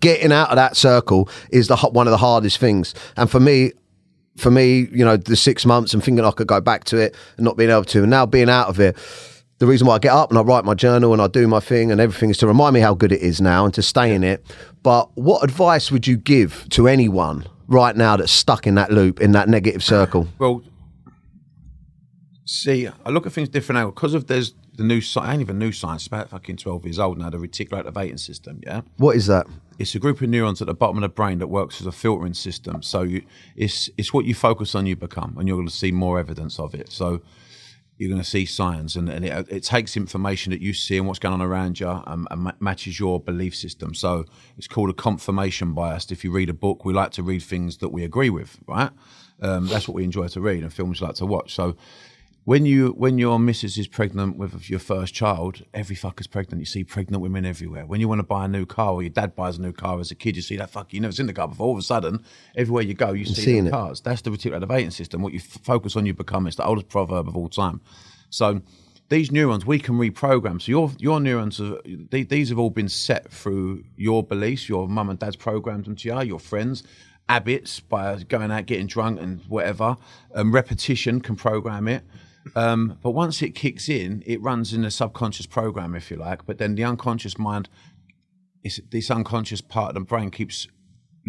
[0.00, 3.72] Getting out of that circle is the one of the hardest things, and for me,
[4.36, 7.16] for me, you know, the six months and thinking I could go back to it
[7.36, 8.96] and not being able to, and now being out of it.
[9.58, 11.58] The reason why I get up and I write my journal and I do my
[11.60, 14.14] thing and everything is to remind me how good it is now and to stay
[14.14, 14.44] in it.
[14.84, 19.20] But what advice would you give to anyone right now that's stuck in that loop,
[19.20, 20.28] in that negative circle?
[20.38, 20.62] Well,
[22.46, 25.32] see, I look at things different now because of there's the new science.
[25.32, 26.02] Ain't even new science.
[26.02, 27.28] It's about fucking twelve years old now.
[27.30, 28.60] The reticular activating system.
[28.64, 29.46] Yeah, What is that?
[29.80, 31.92] it's a group of neurons at the bottom of the brain that works as a
[31.92, 32.82] filtering system.
[32.82, 33.22] So you,
[33.56, 36.60] it's it's what you focus on, you become, and you're going to see more evidence
[36.60, 36.92] of it.
[36.92, 37.20] So
[37.98, 41.06] you're going to see signs, and, and it, it takes information that you see and
[41.06, 43.92] what's going on around you, and, and ma- matches your belief system.
[43.92, 44.24] So
[44.56, 46.10] it's called a confirmation bias.
[46.10, 48.90] If you read a book, we like to read things that we agree with, right?
[49.40, 51.54] Um, that's what we enjoy to read, and films we like to watch.
[51.54, 51.76] So
[52.48, 56.60] when you when your missus is pregnant with your first child, every fucker's pregnant.
[56.60, 57.84] You see pregnant women everywhere.
[57.84, 60.00] When you want to buy a new car, or your dad buys a new car
[60.00, 61.66] as a kid, you see that fuck you never seen the car before.
[61.66, 62.24] All of a sudden,
[62.56, 64.00] everywhere you go, you see seeing the cars.
[64.00, 65.20] That's the reticular activating system.
[65.20, 66.46] What you f- focus on, you become.
[66.46, 67.82] It's the oldest proverb of all time.
[68.30, 68.62] So
[69.10, 70.62] these neurons we can reprogram.
[70.62, 74.70] So your your neurons are they, these have all been set through your beliefs.
[74.70, 76.22] Your mum and dad's programmed them to you.
[76.22, 76.82] Your friends.
[77.28, 79.98] Habits by going out, getting drunk, and whatever.
[80.34, 82.02] Um, repetition can program it.
[82.54, 86.46] Um, but once it kicks in, it runs in a subconscious program, if you like.
[86.46, 87.68] But then the unconscious mind,
[88.62, 90.68] this unconscious part of the brain keeps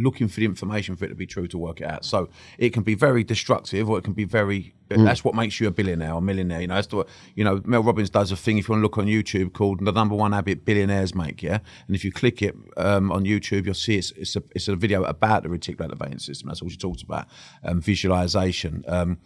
[0.03, 2.05] looking for the information for it to be true to work it out.
[2.05, 4.73] So it can be very destructive, or it can be very.
[4.89, 5.05] Mm.
[5.05, 6.61] That's what makes you a billionaire or millionaire.
[6.61, 7.05] You know, that's the,
[7.35, 8.57] you know Mel Robbins does a thing.
[8.57, 11.43] If you want to look on YouTube, called the number one habit billionaires make.
[11.43, 14.67] Yeah, and if you click it um, on YouTube, you'll see it's it's a, it's
[14.67, 16.47] a video about the reticular activating system.
[16.47, 17.27] That's all she talks about.
[17.63, 18.83] Um, visualization.
[18.87, 19.19] Um,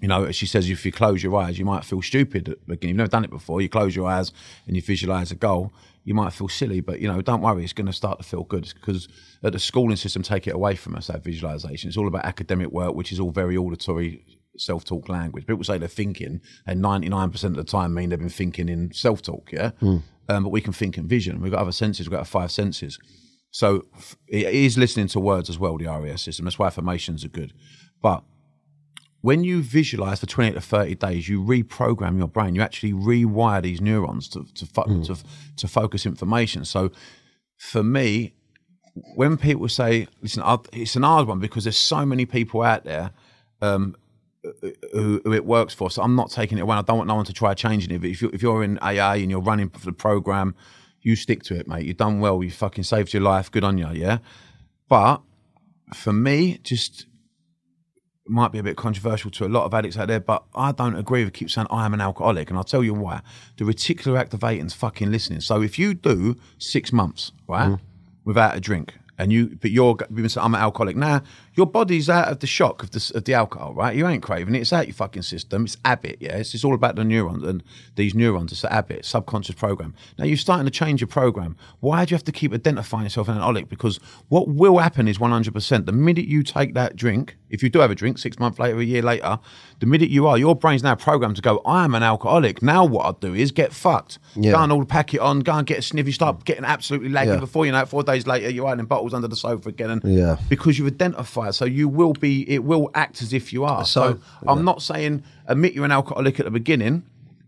[0.00, 2.60] you know, as she says if you close your eyes, you might feel stupid at
[2.60, 2.94] the beginning.
[2.94, 3.60] You've never done it before.
[3.60, 4.32] You close your eyes
[4.66, 5.72] and you visualize a goal.
[6.04, 7.64] You might feel silly, but you know, don't worry.
[7.64, 9.08] It's going to start to feel good because
[9.42, 11.88] at the schooling system, take it away from us that visualization.
[11.88, 14.22] It's all about academic work, which is all very auditory,
[14.58, 15.46] self-talk language.
[15.46, 18.92] People say they're thinking, and ninety-nine percent of the time mean they've been thinking in
[18.92, 19.50] self-talk.
[19.50, 21.40] Yeah, um, but we can think in vision.
[21.40, 22.06] We've got other senses.
[22.06, 22.98] We've got five senses.
[23.50, 23.86] So
[24.28, 25.78] it is listening to words as well.
[25.78, 26.44] The RAS system.
[26.44, 27.54] That's why affirmations are good,
[28.02, 28.24] but
[29.24, 32.54] when you visualize for 28 to 30 days, you reprogram your brain.
[32.54, 35.16] You actually rewire these neurons to to, fo- to
[35.56, 36.66] to focus information.
[36.66, 36.90] So,
[37.56, 38.34] for me,
[39.14, 40.42] when people say, "Listen,
[40.74, 43.12] it's an hard one because there's so many people out there
[43.62, 43.96] um,
[44.92, 46.76] who, who it works for." So I'm not taking it away.
[46.76, 48.02] I don't want no one to try changing it.
[48.02, 50.54] But if you if you're in AA and you're running for the program,
[51.00, 51.86] you stick to it, mate.
[51.86, 52.44] You've done well.
[52.44, 53.50] You fucking saved your life.
[53.50, 54.18] Good on you, yeah.
[54.86, 55.22] But
[55.94, 57.06] for me, just
[58.26, 60.96] might be a bit controversial to a lot of addicts out there, but I don't
[60.96, 63.20] agree with keep saying I am an alcoholic, and I'll tell you why.
[63.56, 65.40] The reticular activating's fucking listening.
[65.40, 67.84] So if you do six months, right, mm-hmm.
[68.24, 71.22] without a drink, and you, but you're, saying I'm an alcoholic now.
[71.56, 73.94] Your body's out of the shock of the of the alcohol, right?
[73.96, 74.60] You ain't craving it.
[74.60, 75.64] It's out your fucking system.
[75.66, 76.36] It's habit, yeah.
[76.38, 77.62] It's, it's all about the neurons and
[77.94, 78.50] these neurons.
[78.50, 79.94] It's a habit, subconscious program.
[80.18, 81.56] Now you're starting to change your program.
[81.80, 83.68] Why do you have to keep identifying yourself an alcoholic?
[83.68, 85.86] Because what will happen is 100%.
[85.86, 88.78] The minute you take that drink, if you do have a drink, six months later,
[88.80, 89.38] a year later,
[89.78, 92.62] the minute you are, your brain's now programmed to go, I am an alcoholic.
[92.62, 94.18] Now what I'll do is get fucked.
[94.34, 94.52] Yeah.
[94.52, 96.06] Go and all pack it on, go and get a sniff.
[96.06, 97.36] You start getting absolutely laggy Yeah.
[97.36, 97.88] before you know it.
[97.88, 99.90] Four days later, you're hiding bottles under the sofa again.
[99.90, 100.36] And Yeah.
[100.48, 100.98] because you've
[101.52, 103.84] so you will be, it will act as if you are.
[103.84, 107.02] So, So- I'm not saying admit you're an alcoholic at the beginning,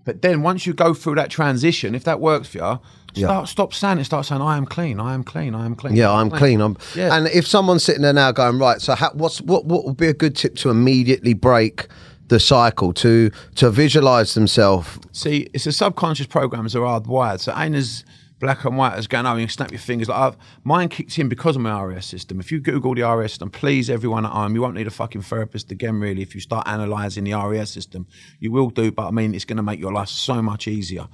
[0.04, 2.80] but then once you go through that transition, if that works for you,
[3.22, 3.44] Yeah.
[3.44, 4.04] stop saying it.
[4.04, 5.00] Start saying, "I am clean.
[5.00, 5.54] I am clean.
[5.54, 6.60] I am clean." Yeah, I'm clean.
[6.60, 7.16] I'm, Yeah.
[7.16, 10.06] And if someone's sitting there now going, right, so how, what's what what would be
[10.08, 11.88] a good tip to immediately break
[12.28, 14.88] the cycle to to visualize themselves?
[15.12, 16.66] See, it's a subconscious program.
[16.68, 17.40] programs are hardwired.
[17.40, 18.04] So ain't as
[18.38, 20.08] black and white as going, oh, you can snap your fingers.
[20.08, 22.40] Like I've, mine kicked in because of my RS system.
[22.40, 25.22] If you Google the RS system, please, everyone at home, you won't need a fucking
[25.22, 26.22] therapist again, really.
[26.22, 28.06] If you start analysing the RAS system,
[28.38, 31.08] you will do, but I mean, it's going to make your life so much easier.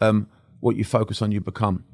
[0.00, 0.28] Um,
[0.60, 1.84] what you focus on, you become.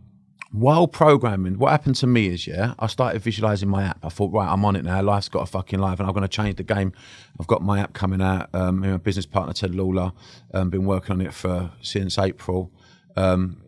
[0.51, 4.03] While programming, what happened to me is, yeah, I started visualizing my app.
[4.03, 5.03] I thought, right, I'm on it now.
[5.03, 6.93] Life's got a fucking life, and I'm going to change the game.
[7.39, 8.49] I've got my app coming out.
[8.55, 10.13] Um, my business partner Ted Lawler,
[10.55, 12.73] um, been working on it for since April.
[13.15, 13.59] Um,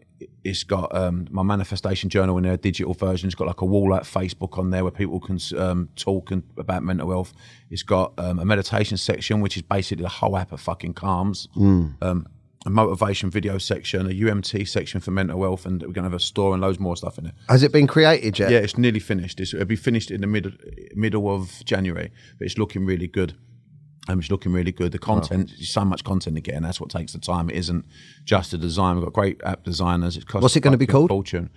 [0.45, 3.27] it's got um, my manifestation journal in there, a digital version.
[3.27, 6.43] It's got like a wall like Facebook on there where people can um, talk and,
[6.57, 7.33] about mental health.
[7.71, 11.49] It's got um, a meditation section, which is basically the whole app of fucking calms.
[12.01, 12.27] Um,
[12.67, 16.15] a motivation video section, a UMT section for mental health, and we're going to have
[16.15, 17.35] a store and loads more stuff in it.
[17.49, 18.51] Has it been created yet?
[18.51, 19.41] Yeah, it's nearly finished.
[19.41, 20.53] It's, it'll be finished in the middle
[20.95, 23.35] middle of January, but it's looking really good.
[24.09, 24.93] Um, it's looking really good.
[24.93, 27.51] The content, so much content to get, and that's what takes the time.
[27.51, 27.85] It isn't
[28.25, 28.97] just the design.
[28.97, 30.17] We've got great app designers.
[30.17, 31.11] It costs What's it gonna be called?
[31.11, 31.51] Fortune.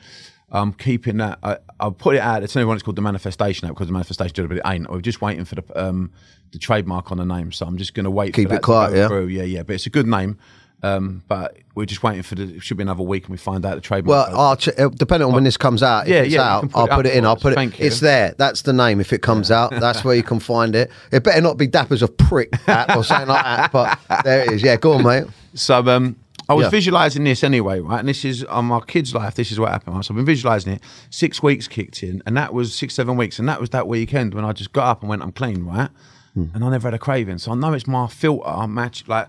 [0.51, 1.39] I'm keeping that.
[1.41, 2.43] I, I'll put it out.
[2.43, 2.75] It's everyone.
[2.75, 4.89] It's called the Manifestation app because the Manifestation but it ain't.
[4.89, 6.11] We're just waiting for the um,
[6.51, 7.51] the trademark on the name.
[7.51, 8.33] So I'm just going to wait.
[8.33, 9.07] Keep for it quiet, yeah?
[9.07, 9.27] Through.
[9.27, 9.63] Yeah, yeah.
[9.63, 10.37] But it's a good name.
[10.83, 12.43] Um, but we're just waiting for the.
[12.57, 14.27] It should be another week, and we find out the trademark.
[14.29, 16.63] Well, I'll ch- uh, depending on when this comes out, if Yeah, it's yeah, out,
[16.63, 17.25] put I'll it put it in.
[17.25, 17.55] I'll put it.
[17.55, 17.85] Thank you.
[17.85, 18.35] It's there.
[18.37, 18.99] That's the name.
[18.99, 20.91] If it comes out, that's where you can find it.
[21.11, 23.71] It better not be Dapper's a prick app or something like that.
[23.71, 24.61] But there it is.
[24.61, 25.23] Yeah, go on, mate.
[25.53, 26.17] So um,
[26.49, 26.69] I was Yeah.
[26.71, 27.99] visualizing this anyway, right?
[27.99, 29.35] And this is on my kid's life.
[29.35, 29.95] This is what happened.
[29.95, 30.03] Right?
[30.03, 30.81] So I've been visualizing it.
[31.09, 34.33] Six weeks kicked in, and that was six, seven weeks, and that was that weekend
[34.33, 35.89] when I just got up and went, "I'm clean," right?
[36.33, 36.45] Hmm.
[36.53, 37.37] And I never had a craving.
[37.37, 39.07] So I know it's my filter match.
[39.07, 39.27] Like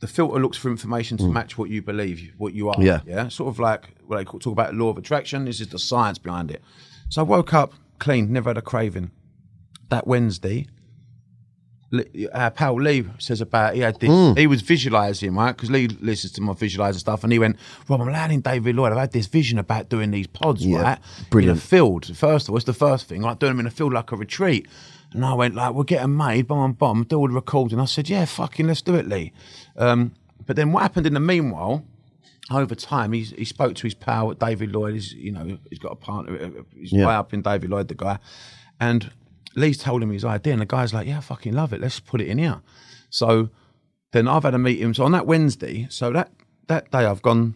[0.00, 2.82] the filter looks for information to match what you believe, what you are.
[2.82, 3.00] Yeah.
[3.06, 3.28] yeah.
[3.28, 5.44] Sort of like what they talk about the law of attraction.
[5.44, 6.62] This is the science behind it.
[7.10, 9.10] So I woke up clean, never had a craving.
[9.90, 10.68] That Wednesday,
[12.32, 14.08] our pal Lee says about he had this.
[14.08, 14.38] Hmm.
[14.38, 17.56] He was visualizing right because Lee listens to my visualizing stuff, and he went,
[17.88, 18.92] "Rob, I'm learning David Lloyd.
[18.92, 20.98] I've had this vision about doing these pods, Yeah, right,
[21.30, 21.56] brilliant.
[21.56, 22.16] in a field.
[22.16, 24.16] First of all, it's the first thing, like doing them in a field like a
[24.16, 24.68] retreat."
[25.12, 27.86] And I went like, "We'll get them made, bomb, bomb, do all the recording." I
[27.86, 29.32] said, "Yeah, fucking, let's do it, Lee."
[29.76, 30.12] Um,
[30.46, 31.84] but then what happened in the meanwhile?
[32.52, 34.94] over time, he's, he spoke to his pal David Lloyd.
[34.94, 36.36] He's you know he's got a partner.
[36.42, 37.06] uh, He's Yeah.
[37.06, 38.18] way up in David Lloyd, the guy,
[38.80, 39.12] and
[39.54, 41.80] Lee's told him his idea, and the guy's like, "Yeah, I fucking love it.
[41.80, 42.60] Let's put it in here."
[43.08, 43.50] So
[44.12, 44.94] then I've had a meeting.
[44.94, 46.32] So on that Wednesday, so that
[46.66, 47.54] that day I've gone.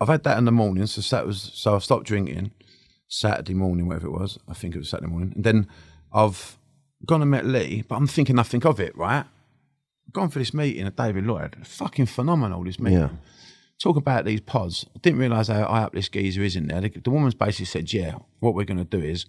[0.00, 2.52] I've had that in the morning, so that was so I've stopped drinking.
[3.08, 4.38] Saturday morning, whatever it was.
[4.48, 5.32] I think it was Saturday morning.
[5.34, 5.66] And then
[6.12, 6.56] I've
[7.04, 9.26] gone and met Lee, but I'm thinking nothing of it, right?
[10.12, 11.56] Gone for this meeting at David Lloyd.
[11.66, 12.98] Fucking phenomenal, this meeting.
[12.98, 13.08] Yeah.
[13.78, 14.86] Talk about these pods.
[14.94, 16.80] I didn't realise how high up this geezer is in there.
[16.80, 19.26] The, the woman's basically said, yeah, what we're going to do is,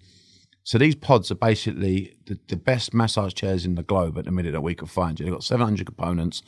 [0.62, 4.30] so these pods are basically the, the best massage chairs in the globe at the
[4.30, 5.18] minute that we could find.
[5.18, 6.42] They've got 700 components,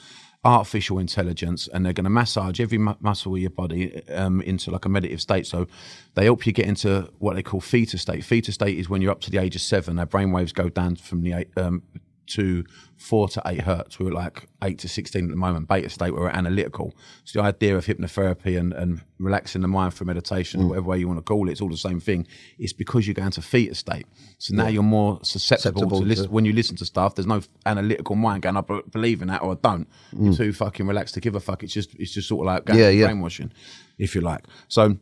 [0.44, 4.70] artificial intelligence, and they're going to massage every mu- muscle of your body um, into
[4.70, 5.46] like a meditative state.
[5.46, 5.66] So
[6.14, 8.24] they help you get into what they call theta state.
[8.24, 10.68] Theta state is when you're up to the age of seven, our brain waves go
[10.68, 11.82] down from the um,
[12.28, 12.64] to
[12.96, 13.98] four to eight hertz.
[13.98, 16.94] We're like eight to 16 at the moment, beta state, we're analytical.
[17.24, 20.68] So the idea of hypnotherapy and, and relaxing the mind for meditation, mm.
[20.68, 22.26] whatever way you want to call it, it's all the same thing.
[22.58, 24.06] It's because you're going to theta state.
[24.38, 27.14] So now you're more susceptible, Susceptible to, to- listen, when you listen to stuff.
[27.14, 29.88] There's no analytical mind going, I believe in that or I don't.
[30.12, 30.36] You're mm.
[30.36, 31.62] too fucking relaxed to give a fuck.
[31.62, 33.06] It's just, it's just sort of like Yeah, yeah.
[33.06, 33.52] brainwashing,
[33.98, 34.44] if you like.
[34.68, 34.96] So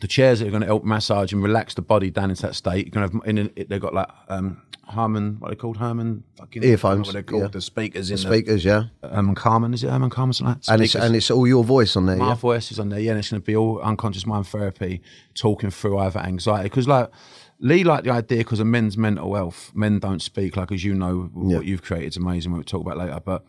[0.00, 2.54] the chairs that are going to help massage and relax the body down into that
[2.54, 2.86] state.
[2.86, 5.76] You're going to have in it, they've got like um, Harman, what are they called?
[5.76, 7.42] Herman fucking Earphones, What they're called?
[7.42, 7.48] yeah.
[7.48, 8.84] The speakers in Speakers, yeah.
[9.02, 9.74] the Herman Carmen.
[9.74, 10.34] Is it Herman Carmen?
[10.40, 10.72] Like that?
[10.72, 12.16] And it's and it's all your voice on there.
[12.16, 12.34] My Yeah.
[12.34, 15.02] voice is on there, yeah, and it's going to be all unconscious mind therapy,
[15.34, 16.64] talking through either anxiety.
[16.70, 17.10] Because, like,
[17.60, 19.72] Lee liked the idea because of men's mental health.
[19.74, 22.96] Men don't speak, like, as you know, what you've created is amazing, we'll talk about
[22.96, 23.20] later.
[23.24, 23.44] But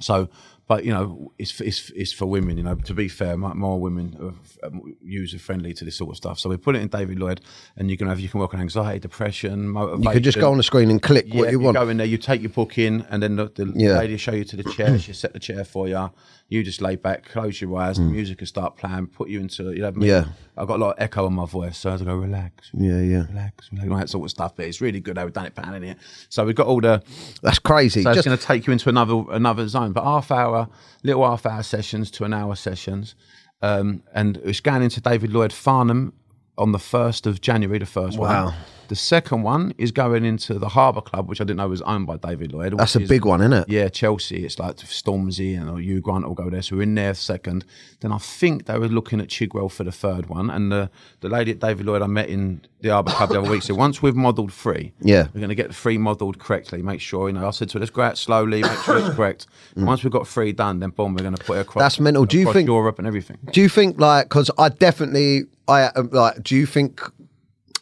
[0.00, 0.28] so,
[0.68, 4.16] but, you know, it's, it's, it's for women, you know, to be fair, more women
[4.20, 6.38] are user friendly to this sort of stuff.
[6.40, 7.40] So we put it in David Lloyd,
[7.76, 10.02] and you can have, you can work on anxiety, depression, motivation.
[10.02, 11.76] You could just go on the screen and click Yeah, what you want.
[11.76, 13.98] go in there, you take your book in, and then the, the Yeah.
[13.98, 14.90] lady show you to the chair.
[14.90, 14.96] Hmm.
[14.98, 16.10] she set the chair for you.
[16.48, 19.72] You just lay back, close your eyes, the music will start playing, put you into,
[19.72, 20.02] you know, Hmm.
[20.02, 20.24] Yeah.
[20.56, 22.70] I've got a lot of echo in my voice, so I have to go, relax,
[22.72, 23.26] Yeah, yeah.
[23.28, 24.54] relax, relax, all that sort of stuff.
[24.54, 25.16] But it's really good.
[25.16, 25.96] They've done it panning here.
[26.28, 27.02] So we've got all the,
[27.42, 28.02] That's crazy.
[28.02, 29.92] so it's going to take you into another another zone.
[29.92, 30.68] But half hour,
[31.02, 33.16] little half hour sessions to an hour sessions.
[33.60, 36.12] Um, and it's going into David Lloyd Farnham
[36.58, 38.44] on the 1st of January, the first Wow.
[38.46, 38.54] one.
[38.88, 42.06] The second one is going into the Harbour Club, which I didn't know was owned
[42.06, 42.76] by David Lloyd.
[42.78, 43.68] that's a is- big one, isn't it?
[43.68, 44.44] yeah, Chelsea.
[44.44, 46.62] It's like Stormzy and or Hugh Grant will go there.
[46.62, 47.64] So we're in there second.
[48.00, 50.50] Then I think they were looking at Chigwell for the third one.
[50.50, 53.50] And the, the lady at David Lloyd I met in the Harbour Club the other
[53.50, 55.28] week said, once we've modelled three, Yeah.
[55.34, 56.82] we're going to get the three modelled correctly.
[56.82, 59.14] Make sure, you know, I said to her, let's go out slowly, make sure it's
[59.14, 59.46] correct.
[59.76, 61.80] Once we've got three done, then boom, we're going to put it across.
[61.80, 61.84] Mm.
[61.84, 62.24] That's mental.
[62.26, 63.38] Do you think- Europe and everything?
[63.52, 66.42] Do you think like because I definitely I like?
[66.44, 67.00] Do you think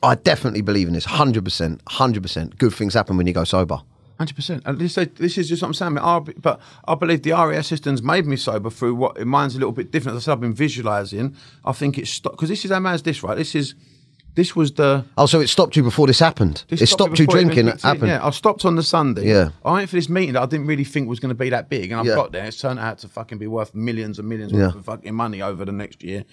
[0.04, 1.04] I definitely believe in this?
[1.04, 2.58] Hundred percent, hundred percent.
[2.58, 3.78] Good things happen when you go sober.
[4.18, 4.62] Hundred percent.
[4.64, 5.98] And this, this is just what I'm saying.
[5.98, 9.72] I, but I believe the RAS systems made me sober through what mine's a little
[9.72, 10.16] bit different.
[10.16, 11.34] As I said, I've been visualizing.
[11.64, 12.36] I think it's stopped.
[12.36, 13.36] because this is how man's this right.
[13.36, 13.74] This is
[14.36, 16.64] this was the Oh, so it stopped you before this happened.
[16.68, 17.68] this it stopped you drinking.
[17.68, 18.08] It happened.
[18.08, 19.28] Yeah, I stopped on the Sunday.
[19.28, 19.50] Yeah.
[19.64, 21.68] I went for this meeting that I didn't really think was going to be that
[21.68, 22.14] big, and I've Yeah.
[22.16, 22.44] got there.
[22.44, 24.66] It's turned out to fucking be worth millions and millions Yeah.
[24.66, 26.24] worth of fucking money over the next year.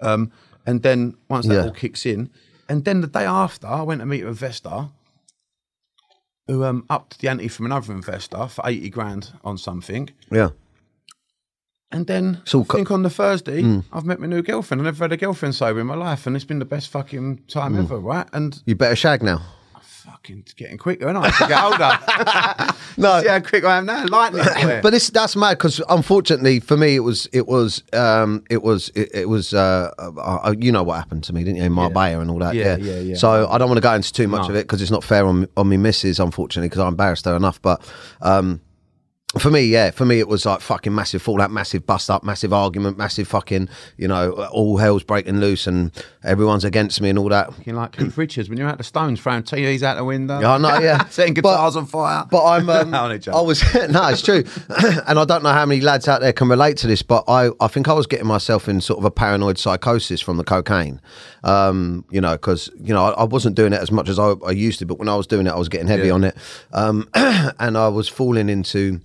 [0.00, 0.30] Um,
[0.66, 1.64] and then once that Yeah.
[1.64, 2.30] all kicks in,
[2.68, 4.88] and then the day after, I went to meet an investor
[6.46, 10.10] who um, upped the ante from another investor for eighty grand on something.
[10.30, 10.50] Yeah.
[11.90, 13.80] And then So I think on the Thursday, Hmm.
[13.92, 14.80] I've met my new girlfriend.
[14.82, 17.44] I've never had a girlfriend sober in my life, and it's been the best fucking
[17.48, 17.80] time Hmm.
[17.80, 18.28] ever, right?
[18.32, 19.40] And You better shag now.
[20.10, 22.74] Fucking getting quicker, and I to get older.
[22.96, 23.20] No.
[23.22, 24.42] See how quick I am now, lightning.
[24.82, 28.90] But this that's mad because unfortunately for me it was it was um it was
[28.96, 31.72] it, it was uh, uh, uh you know what happened to me didn't you in
[31.72, 33.14] Marbella and all that Yeah, yeah yeah, yeah.
[33.16, 34.48] so I don't want to go into too much No.
[34.50, 37.36] of it because it's not fair on on me missus unfortunately because I embarrassed her
[37.36, 37.80] enough but
[38.20, 38.60] um
[39.38, 42.50] for me, yeah, for me it was like fucking massive fallout, massive bust up, massive
[42.54, 45.92] argument, massive fucking, you know, all hell's breaking loose and
[46.24, 47.52] everyone's against me and all that.
[47.52, 50.40] Fucking like Keith Richards when you're at the Stones throwing TVs out the window.
[50.40, 51.04] Yeah, I know, yeah.
[51.10, 52.24] Setting But- guitars on fire.
[52.30, 53.00] But I'm, um, No.
[53.00, 54.44] I was, no, it's true,
[55.06, 57.50] and I don't know how many lads out there can relate to this, but I,
[57.60, 61.02] I think I was getting myself in sort of a paranoid psychosis from the cocaine,
[61.44, 64.32] um, you know, because you know I, I wasn't doing it as much as I,
[64.46, 66.14] I used to, but when I was doing it, I was getting heavy Yeah.
[66.14, 66.36] on it,
[66.72, 69.00] um, and I was falling into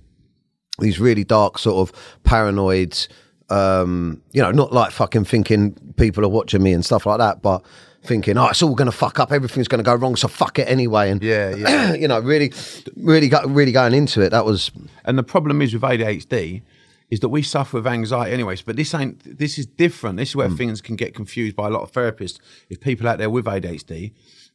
[0.78, 3.06] these really dark sort of paranoid
[3.50, 7.42] um you know not like fucking thinking people are watching me and stuff like that
[7.42, 7.62] but
[8.02, 11.10] thinking oh it's all gonna fuck up everything's gonna go wrong so fuck it anyway
[11.10, 11.92] and Yeah, yeah.
[12.02, 12.52] you know really
[12.96, 14.70] really got really going into it that was
[15.04, 16.62] And the problem is with ADHD
[17.10, 18.62] is that we suffer with anxiety anyways.
[18.62, 19.38] But this ain't.
[19.38, 20.16] This is different.
[20.16, 22.38] This is where things can get confused by a lot of therapists.
[22.70, 24.12] If people out there with ADHD,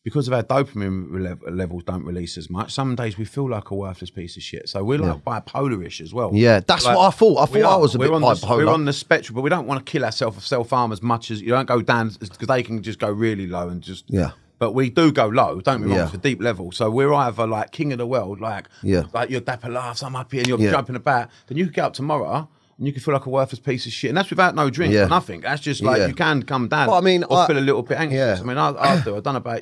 [0.10, 3.70] because of our dopamine le- levels don't release as much, some days we feel like
[3.70, 4.68] a worthless piece of shit.
[4.68, 6.32] So we're like bipolar-ish as well.
[6.34, 7.38] Yeah, that's what I thought.
[7.42, 8.58] I thought I was a bit on the, bipolar.
[8.58, 11.32] We're on the spectrum, but we don't want to kill ourselves of self-harm as much
[11.32, 14.32] as you don't go down because they can just go really low and just Yeah.
[14.58, 15.88] But we do go low, don't we?
[15.88, 16.06] wrong, Yeah.
[16.06, 16.72] It's a deep level.
[16.74, 19.04] So we're either like king of the world, like Yeah.
[19.14, 20.72] like your Dapper Laughs, I'm up here, and you're Yeah.
[20.72, 21.30] jumping about.
[21.48, 23.94] Then you could get up tomorrow and you can feel like a worthless piece of
[23.94, 24.10] shit.
[24.10, 25.06] And that's without no drink Yeah.
[25.06, 25.42] or nothing.
[25.42, 26.08] That's just like Yeah.
[26.08, 26.88] you can come down.
[26.88, 28.18] Well, I mean, or I- feel a little bit anxious.
[28.18, 28.44] Yeah.
[28.44, 29.16] I mean, I, I do.
[29.16, 29.62] I don't know about.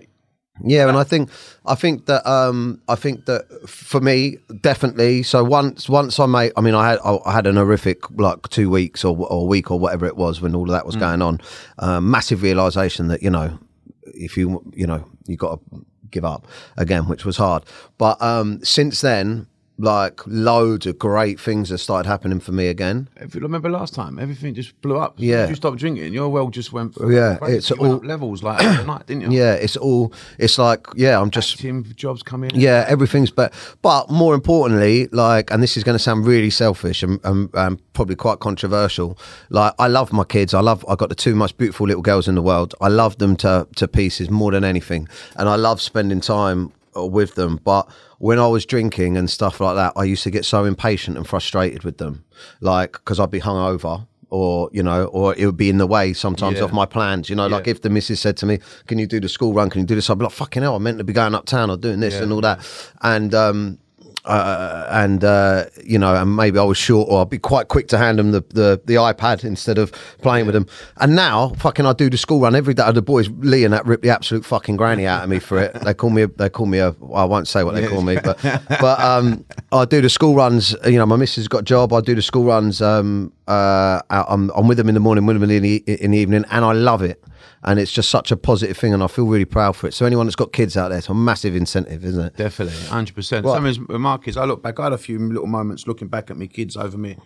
[0.64, 1.30] Yeah, and I think
[1.66, 5.24] I think that um, I think that for me, definitely.
[5.24, 8.70] So once once I made, I mean, I had I had an horrific like two
[8.70, 11.22] weeks or or a week or whatever it was when all of that was going
[11.22, 11.42] on.
[11.80, 13.60] Um, massive realization that you know,
[14.04, 16.48] if you you know you got to give up
[16.78, 17.64] again, which was hard.
[17.98, 19.48] But um, since then,
[19.80, 23.08] like loads of great things have started happening for me again.
[23.18, 25.16] If you remember last time, everything just blew up.
[25.18, 25.48] Yeah.
[25.48, 26.96] you stopped drinking, your world just went.
[27.00, 27.58] Oh, yeah, crazy.
[27.58, 29.38] it's You all- levels like overnight, didn't you?
[29.40, 30.14] Yeah, it's all.
[30.40, 32.52] It's like yeah, I'm just Team jobs come in.
[32.60, 37.04] Yeah, everything's but but more importantly, like, and this is going to sound really selfish
[37.04, 39.18] and, and, and probably quite controversial.
[39.50, 40.54] Like, I love my kids.
[40.54, 40.84] I love.
[40.90, 42.74] I got the two most beautiful little girls in the world.
[42.82, 46.72] I love them to to pieces more than anything, and I love spending time
[47.06, 47.60] with them.
[47.64, 47.90] But
[48.20, 51.28] when I was drinking and stuff like that, I used to get so impatient and
[51.28, 52.24] frustrated with them,
[52.62, 54.08] like because I'd be hungover.
[54.30, 56.66] Or you know, or it would be in the way sometimes Yeah.
[56.66, 57.30] of my plans.
[57.30, 59.70] You know, like if the missus said to me, "Can you do the school run?
[59.70, 60.76] Can you do this?" I'd be like, "Fucking hell!
[60.76, 62.24] I meant to be going uptown or doing this Yeah.
[62.24, 62.60] and all that."
[63.02, 63.78] And um,
[64.26, 67.88] uh, and uh, you know, and maybe I was short, or I'd be quite quick
[67.90, 69.92] to hand them the, the, the iPad instead of
[70.22, 70.68] playing with them.
[70.98, 72.92] And now, fucking, I do the school run every day.
[72.92, 75.74] The boys, Lee and that, rip the absolute fucking granny out of me for it.
[75.74, 78.18] They call me, a, they call me a, I won't say what they call me,
[78.24, 80.76] but but um, I do the school runs.
[80.86, 81.94] You know, my missus has got a job.
[81.94, 82.82] I do the school runs.
[82.82, 86.18] Um, uh, I'm, I'm with them in the morning, with them in the, in the
[86.18, 87.24] evening, and I love it.
[87.64, 89.94] And it's just such a positive thing, and I feel really proud for it.
[89.94, 92.38] So anyone that's got kids out there, it's a massive incentive, isn't it?
[92.38, 93.46] Definitely, hundred percent.
[93.46, 93.54] Right.
[94.22, 94.38] As kids.
[94.38, 94.80] I look back.
[94.80, 97.18] I had a few little moments looking back at my kids over me,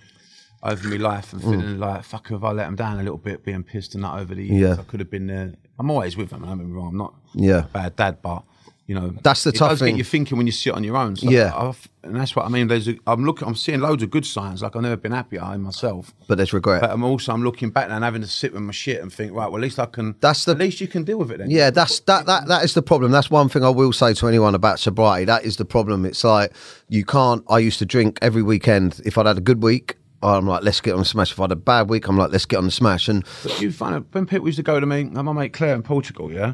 [0.63, 1.51] over me life, and mm.
[1.51, 4.13] feeling like, "Fuck, have I let them down a little bit?" Being pissed and that
[4.15, 4.77] over the years.
[4.77, 4.81] Yeah.
[4.81, 5.53] I could have been there.
[5.79, 6.41] I'm always with them.
[6.41, 6.89] Don't get me wrong.
[6.89, 7.65] I'm not Yeah.
[7.65, 8.43] a bad dad, but
[8.91, 9.93] you know, That's the it tough does thing.
[9.95, 11.15] Get you thinking when you sit on your own.
[11.15, 11.53] So Yeah.
[11.55, 12.67] I've, and that's what I mean.
[12.67, 13.47] There's, a, I'm looking.
[13.47, 14.61] I'm seeing loads of good signs.
[14.61, 16.13] Like I've never been happier in myself.
[16.27, 16.81] But there's regret.
[16.81, 19.13] But I'm also I'm looking back now and having to sit with my shit and
[19.13, 20.15] think, right, well, at least I can.
[20.19, 21.37] That's the- at least you can deal with it.
[21.37, 21.49] Then.
[21.49, 23.13] Yeah, that's that that that is the problem.
[23.13, 25.23] That's one thing I will say to anyone about sobriety.
[25.23, 26.05] That is the problem.
[26.05, 26.51] It's like
[26.89, 27.45] you can't.
[27.47, 28.99] I used to drink every weekend.
[29.05, 31.31] If I'd had a good week, I'm like, let's get on the smash.
[31.31, 33.07] If I had a bad week, I'm like, let's get on the smash.
[33.07, 35.75] And But you find it when people used to go to me, my mate Claire
[35.75, 36.53] in Portugal, yeah.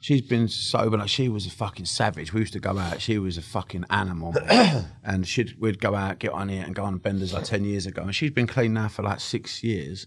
[0.00, 2.32] She's been sober, like she was a fucking savage.
[2.32, 4.34] We used to go out, she was a fucking animal.
[5.04, 7.86] and she'd we'd go out, get on it and go on benders like ten years
[7.86, 8.02] ago.
[8.02, 10.06] And she's been clean now for like six years.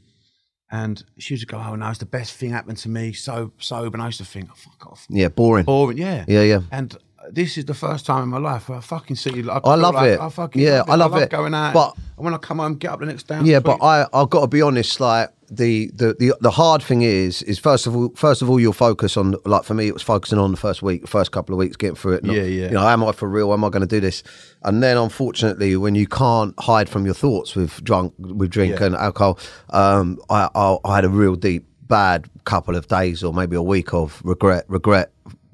[0.73, 3.51] And she used to go, Oh no, it's the best thing happened to me, so
[3.57, 3.95] sober.
[3.95, 5.05] And I used to think, Oh fuck off.
[5.09, 5.65] yeah, boring.
[5.65, 6.23] Boring, yeah.
[6.27, 6.61] Yeah, yeah.
[6.71, 6.97] And
[7.29, 9.77] this is the first time in my life where I fucking see like, I feel
[9.81, 10.19] love like it.
[10.19, 11.29] I fucking Yeah, I love it.
[11.29, 11.73] going out.
[11.73, 13.39] But- and when I come home, get up the next day.
[13.43, 14.99] Yeah, but I I've got to be honest.
[14.99, 18.59] Like the, the the the hard thing is is first of all first of all
[18.59, 21.53] you'll focus on like for me it was focusing on the first week, first couple
[21.55, 22.25] of weeks, getting through it.
[22.25, 22.65] Yeah, yeah.
[22.67, 23.51] You know, am I for real?
[23.53, 24.21] Am I going to do this?
[24.63, 28.85] And then unfortunately, when you can't hide from your thoughts with drunk with drink Yeah.
[28.87, 29.39] and alcohol,
[29.71, 33.61] um, I, I I had a real deep bad couple of days or maybe a
[33.63, 35.11] week of regret regret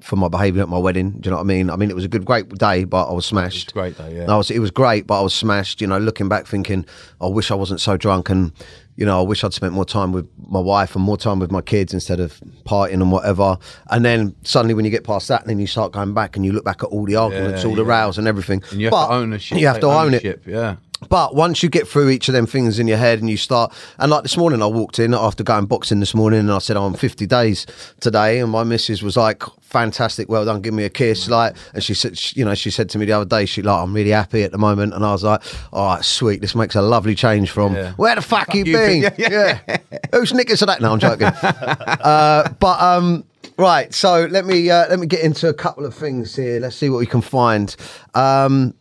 [0.08, 1.10] for my behaviour at my wedding.
[1.10, 1.68] Do you know what I mean?
[1.68, 3.72] I mean, it was a good, great day, but I was smashed.
[3.72, 4.32] a great day, yeah.
[4.32, 5.82] I was, it was great, but I was smashed.
[5.82, 6.86] You know, looking back, thinking,
[7.20, 8.50] I wish I wasn't so drunk, and
[8.96, 11.52] you know, I wish I'd spent more time with my wife and more time with
[11.52, 13.58] my kids instead of partying and whatever.
[13.90, 16.44] And then suddenly, when you get past that, and then you start going back and
[16.46, 18.02] you look back at all the arguments, Yeah, all the yeah.
[18.04, 18.62] rows and everything.
[18.70, 19.58] and you have but to own the shit.
[19.58, 20.42] You have to own it.
[20.46, 20.76] Yeah.
[21.08, 23.72] But once you get through each of them things in your head and you start,
[23.98, 26.76] and like this morning, I walked in after going boxing this morning and I said,
[26.76, 27.66] I'm 50 days
[28.00, 28.40] today.
[28.40, 31.28] And my missus was like, fantastic, well done, give me a kiss.
[31.28, 33.62] Like, and she said, she- you know, she said to me the other day, she
[33.62, 34.92] like, I'm really happy at the moment.
[34.92, 35.40] And I was like,
[35.72, 37.92] all right, sweet, this makes a lovely change from Yeah.
[37.92, 39.00] where the fuck, you you been?
[39.02, 39.12] been?
[39.18, 39.78] Yeah.
[40.12, 40.80] Who's knickers of that?
[40.80, 41.26] No, I'm joking.
[41.42, 43.24] uh, but, um,
[43.56, 46.60] Right, so let me uh, let me get into a couple of things here.
[46.60, 47.74] Let's see what we can find.
[48.14, 48.72] Um,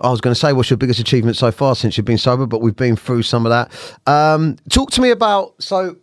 [0.00, 2.46] I was going to say, what's your biggest achievement so far since you've been sober?
[2.46, 3.70] But we've been through some of that.
[4.10, 5.96] Um, talk to me about so.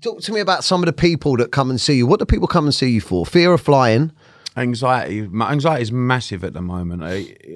[0.00, 2.08] Talk to me about some of the people that come and see you.
[2.08, 3.24] What do people come and see you for?
[3.24, 4.10] Fear of flying.
[4.54, 7.02] Anxiety, my anxiety is massive at the moment.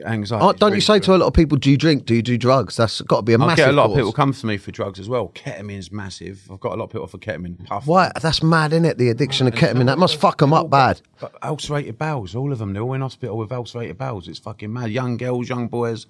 [0.06, 0.44] Anxiety.
[0.44, 2.06] Oh, don't you say to a lot of people, "Do you drink?
[2.06, 3.56] Do you do drugs?" That's got to be a I massive.
[3.56, 3.96] get a lot of cause.
[3.98, 5.28] people come to me for drugs as well.
[5.34, 6.48] Ketamine's massive.
[6.50, 7.66] I've got a lot of people for ketamine.
[7.66, 7.86] Puff.
[7.86, 8.10] Why?
[8.22, 8.96] That's mad, isn't it?
[8.96, 9.86] The addiction of ketamine.
[9.86, 11.02] That must fuck them up bad.
[11.20, 12.72] But ulcerated bowels, all of them.
[12.72, 14.26] They're all in hospital with ulcerated bowels.
[14.26, 14.90] It's fucking mad.
[14.90, 16.06] Young girls, young boys.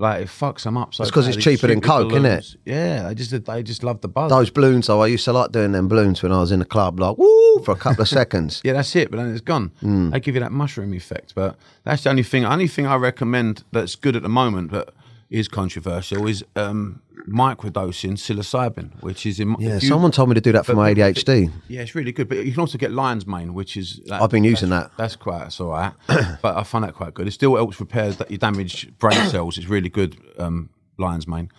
[0.00, 0.94] Like it fucks them up.
[0.94, 2.22] So It's 'cause it's cheaper than Coke, innit?
[2.22, 2.56] balloons.
[2.64, 4.30] Yeah, I just they just love the buzz.
[4.30, 6.64] Those balloons, though, I used to like doing them balloons when I was in the
[6.64, 8.62] club, like woo for a couple of seconds.
[8.64, 9.10] Yeah, that's it.
[9.10, 9.72] But then it's gone.
[9.80, 10.08] Hmm.
[10.10, 11.34] They give you that mushroom effect.
[11.34, 12.46] But that's the only thing.
[12.46, 14.94] Only thing I recommend that's good at the moment, but
[15.28, 19.56] is controversial, is um, microdosing psilocybin, which is in.
[19.58, 21.50] Yeah, you- someone told me to do that for my ADHD.
[21.68, 22.28] Yeah, it's really good.
[22.28, 24.00] But you can also get lion's mane, which is.
[24.06, 24.90] That, I've been using that.
[24.96, 25.40] That's quite.
[25.40, 25.92] That's all right.
[26.42, 27.26] but I find that quite good.
[27.26, 29.58] It still helps repair that your damaged brain cells.
[29.58, 31.50] It's really good, um, lion's mane.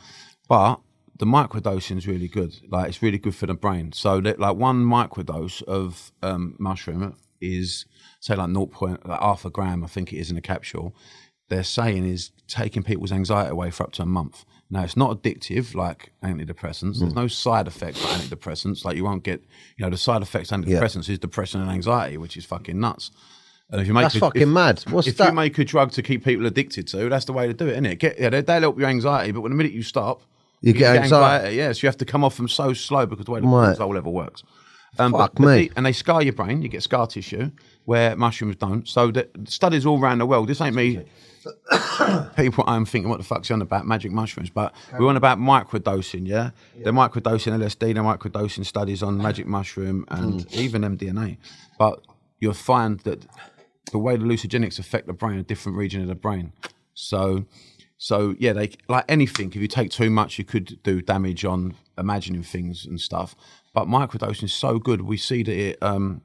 [0.48, 0.80] But
[1.18, 2.56] the microdosing is really good.
[2.70, 3.92] Like it's really good for the brain.
[3.94, 7.86] So that like one microdose of um, mushroom is
[8.20, 8.66] say like 0.
[8.68, 10.96] Point, like half a gram, I think it is in a capsule.
[11.50, 14.46] They're saying is taking people's anxiety away for up to a month.
[14.74, 17.00] Now it's not addictive like antidepressants.
[17.00, 18.86] There's no side effects like antidepressants.
[18.86, 19.42] Like you won't get,
[19.78, 23.12] you know, the side effects of antidepressants is depression and anxiety, which is fucking nuts.
[23.70, 24.82] And if you make That's a- fucking if- mad.
[24.90, 25.28] What's if that?
[25.30, 27.72] you make a drug to keep people addicted to, that's the way to do it,
[27.74, 28.00] isn't it?
[28.00, 30.22] Get, yeah, they, they'll help your anxiety, but when the minute you stop,
[30.62, 31.56] You get anxiety.
[31.58, 33.78] Yeah, so you have to come off them so slow because the way the Right.
[33.78, 34.44] cortisol level works.
[35.00, 35.70] Um, Fuck but- me.
[35.76, 36.62] and they scar your brain.
[36.62, 37.52] You get scar tissue
[37.86, 38.88] where mushrooms don't.
[38.88, 40.48] So the studies all around the world.
[40.50, 41.00] This ain't me.
[42.36, 44.50] People, I'm thinking, what the fuck's he on about magic mushrooms?
[44.50, 46.52] But we're on about microdosing, yeah.
[46.78, 50.60] They're microdosing LSD, they're microdosing studies on magic mushroom and Hmm.
[50.60, 51.38] even MDMA.
[51.78, 52.02] But
[52.40, 53.26] you'll find that
[53.92, 56.54] the way the hallucinogenics affect the brain, a different region of the brain.
[56.94, 57.46] So,
[57.98, 59.50] so yeah, they like anything.
[59.50, 63.36] If you take too much, you could do damage on imagining things and stuff.
[63.74, 65.02] But microdosing is so good.
[65.02, 66.22] We see that it um,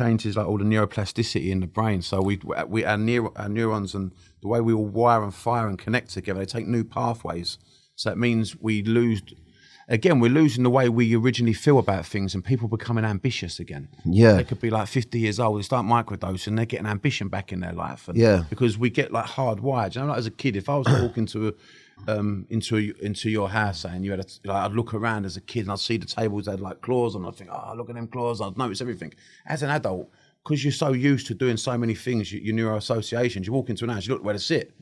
[0.00, 2.02] changes like all the neuroplasticity in the brain.
[2.02, 2.34] So we
[2.74, 6.08] we our, neur- our neurons and the way we all wire and fire and connect
[6.10, 7.58] together, they take new pathways.
[7.94, 9.22] So it means we lose.
[9.88, 13.88] Again, we're losing the way we originally feel about things, and people becoming ambitious again.
[14.04, 14.32] Yeah.
[14.38, 17.60] they could be like fifty years old, they start microdosing, they're getting ambition back in
[17.60, 18.08] their life.
[18.08, 18.44] And Yeah.
[18.50, 19.94] because we get like hardwired.
[19.94, 21.52] You know, like as a kid, if I was talking to a
[22.08, 25.40] um, into into your house and you had a, like, I'd look around as a
[25.40, 27.24] kid and I'd see the tables had like claws on.
[27.26, 28.40] I'd think, oh, look at them claws.
[28.40, 29.12] I'd notice everything.
[29.46, 30.10] As an adult,
[30.44, 33.70] because you're so used to doing so many things, you, your neuro associations, you walk
[33.70, 34.72] into an house, you look where to sit.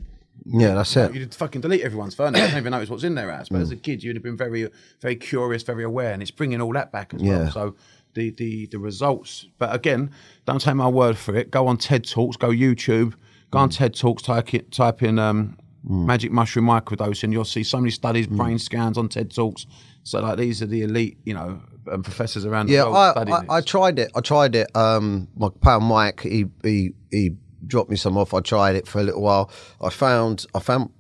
[0.44, 1.14] Yeah, that's it.
[1.14, 2.42] You'd fucking delete everyone's furniture.
[2.44, 3.48] You don't even notice what's in their house.
[3.48, 4.68] But as a kid, you'd have been very,
[5.00, 7.38] very curious, very aware, and it's bringing all that back as Yeah.
[7.44, 7.50] well.
[7.52, 7.76] So
[8.14, 9.46] the the the results.
[9.58, 10.10] But again,
[10.44, 11.52] don't take my word for it.
[11.52, 12.36] Go on TED Talks.
[12.36, 13.14] Go YouTube.
[13.52, 14.22] Go on TED Talks.
[14.24, 15.56] Type in, type in um,
[15.87, 17.32] magic mushroom microdosing.
[17.32, 19.66] You'll see so many studies, brain scans on TED Talks.
[20.03, 21.61] So like these are the elite, you know,
[21.93, 24.11] um, professors around Yeah, the world I, I, I tried it.
[24.14, 24.74] I tried it.
[24.74, 28.35] Um, my pal Mike, he he he dropped me some off.
[28.35, 29.51] I tried it for a little while.
[29.82, 30.91] I found I found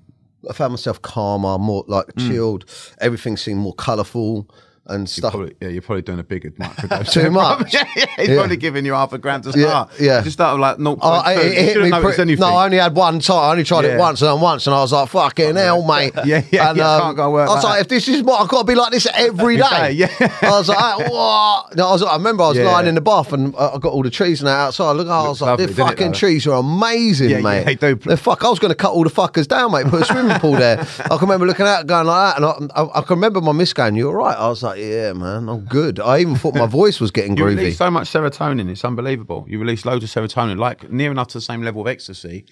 [0.48, 2.28] I found myself calmer, more like Mm.
[2.28, 2.64] chilled.
[3.00, 4.48] Everything seemed more colourful
[4.86, 5.32] and stuff.
[5.32, 7.12] Probably, yeah, you're probably doing a bigger microdose.
[7.22, 7.72] Too much.
[7.72, 8.36] yeah, yeah, he's Yeah.
[8.36, 9.90] probably giving you half a grand to Yeah, start.
[9.98, 10.06] yeah.
[10.16, 10.20] yeah.
[10.22, 10.98] Just start with like 0.2.
[11.00, 11.90] Oh, it, it hit me.
[11.90, 13.38] Pre- no, I only had one time.
[13.38, 16.12] I only tried it once and then once, and I was like, "Fucking hell, mate!"
[16.24, 18.22] Yeah, yeah, and, um, yeah, can't go work I was like like, "If this is
[18.22, 20.08] what I've got to be like this every day." Yeah.
[20.42, 22.02] I was like, "What?" No, I was.
[22.02, 22.64] I remember I was Yeah.
[22.70, 24.92] lying in the bath and uh, I got all the trees and that outside.
[24.92, 27.94] Look, I was like, "The fucking trees are amazing, Yeah, yeah, mate." they do.
[27.94, 29.86] The fuck, I was going to cut all the fuckers down, mate.
[29.86, 30.78] Put a swimming pool there.
[30.80, 33.40] I can remember looking out, and going like that, and I, I, I can remember
[33.40, 36.54] my miss going, "You're right." I was like, "Yeah, man, I'm good." I even thought
[36.54, 37.56] my voice was getting You groovy.
[37.56, 39.44] release so much serotonin, it's unbelievable.
[39.48, 42.44] You release loads of serotonin, like near enough to the same level of ecstasy.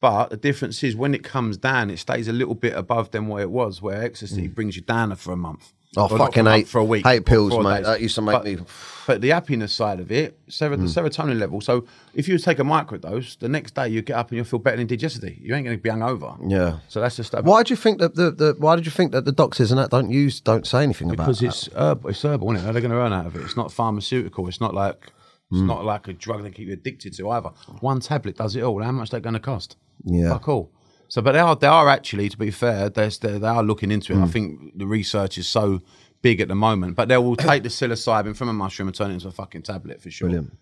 [0.00, 3.26] But the difference is when it comes down, it stays a little bit above than
[3.26, 4.54] what it was, where ecstasy mm.
[4.54, 5.72] brings you down for a month.
[5.96, 7.06] Oh, for fucking hate- for a week.
[7.06, 7.78] hate pills, mate.
[7.78, 7.86] days.
[7.86, 8.58] That used to make But- me-.
[9.06, 10.84] But the happiness side of it, ser- the hmm.
[10.84, 11.62] serotonin level.
[11.62, 14.58] So if you take a microdose, the next day you get up and you'll feel
[14.58, 15.40] better than indigesity.
[15.40, 16.36] You ain't going to be hungover.
[16.46, 16.80] Yeah.
[16.88, 19.24] So that's just Why do you think that the, the why did you think that
[19.24, 21.26] the doctors and that don't use don't say anything about it?
[21.26, 22.10] because it's herbal.
[22.10, 22.64] It's herbal, isn't it?
[22.64, 23.40] How are they going to earn out of it?
[23.40, 24.46] It's not pharmaceutical.
[24.46, 25.10] It's not like
[25.50, 25.66] it's hmm.
[25.66, 27.48] not like a drug they keep you addicted to either.
[27.80, 28.82] One tablet does it all.
[28.82, 29.78] How much that going to cost?
[30.04, 30.28] Yeah.
[30.28, 30.70] fuck all.
[31.08, 34.16] So, but they are they are actually, to be fair, they're, they're, looking into it.
[34.16, 34.26] I hmm.
[34.26, 35.80] think the research is so
[36.20, 39.10] big at the moment, but they will take the psilocybin from a mushroom and turn
[39.10, 40.28] it into a fucking tablet for sure.
[40.28, 40.56] Brilliant.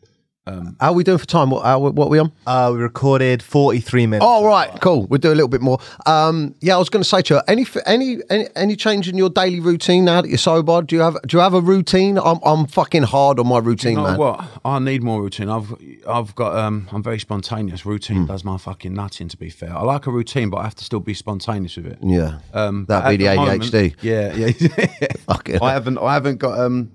[0.46, 1.50] How are we doing for time?
[1.50, 2.30] What, how, what are we on?
[2.46, 4.24] Uh, we recorded 43 minutes.
[4.24, 5.06] Oh right, cool.
[5.06, 5.78] We'll do a little bit more.
[6.06, 9.16] Um, yeah, I was going to say to you, any any any any change in
[9.18, 10.82] your daily routine now that you're sober?
[10.82, 12.16] Do you have do you have a routine?
[12.18, 14.18] I'm I'm fucking hard on my routine, You know man.
[14.18, 14.44] what?
[14.64, 15.48] I need more routine.
[15.48, 15.74] I've
[16.08, 17.84] I've got um I'm very spontaneous.
[17.84, 19.26] Routine does my fucking nutting.
[19.26, 21.86] To be fair, I like a routine, but I have to still be spontaneous with
[21.86, 21.98] it.
[22.02, 23.96] Yeah, Um, That'd be the at moment- ADHD.
[24.00, 25.06] yeah, yeah.
[25.26, 25.98] Fucking I haven't.
[25.98, 26.56] I haven't got.
[26.60, 26.92] Um,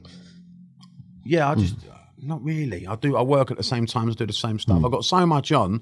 [1.26, 1.76] yeah, I just
[2.22, 2.88] not really.
[2.88, 3.16] I do.
[3.18, 4.84] I work at the same time as do the same stuff.
[4.84, 5.82] I've got so much on.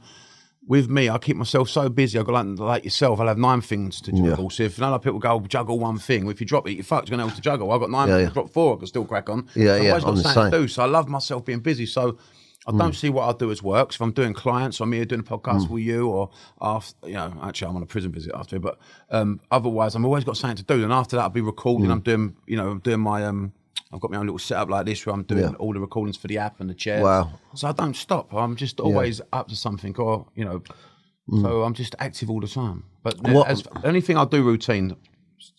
[0.68, 2.20] With me, I keep myself so busy.
[2.20, 3.20] I've got like, like yourself.
[3.20, 4.52] I'll have nine things to juggle.
[4.52, 7.10] So if none of people go juggle one thing, if you drop it, you're fucked.
[7.10, 7.72] You're gonna have to juggle.
[7.72, 8.08] I've got nine.
[8.08, 8.34] Yeah, things, yeah.
[8.34, 8.76] Drop four.
[8.76, 9.48] I can still crack on.
[9.56, 10.68] Yeah, I've yeah, always got something to do.
[10.68, 11.88] So I love myself being busy.
[11.88, 12.20] So
[12.68, 13.94] I don't see what I do as work.
[13.94, 16.30] So if I'm doing clients, or I'm here doing a podcast with you, or
[16.62, 18.60] after, you know, actually I'm on a prison visit after.
[18.60, 18.78] But
[19.10, 20.84] um, otherwise, I'm always got something to do.
[20.84, 21.90] And after that, I'll be recording.
[21.90, 23.54] I'm doing, you know, I'm doing my um.
[23.92, 25.56] I've got my own little setup like this where I'm doing Yeah.
[25.58, 27.04] all the recordings for the app and the chair.
[27.04, 27.32] Wow.
[27.56, 28.34] So I don't stop.
[28.34, 30.62] I'm just always up to something, or you know,
[31.30, 31.42] mm.
[31.42, 32.84] so I'm just active all the time.
[33.04, 34.96] But the- What- as the only thing I do routine,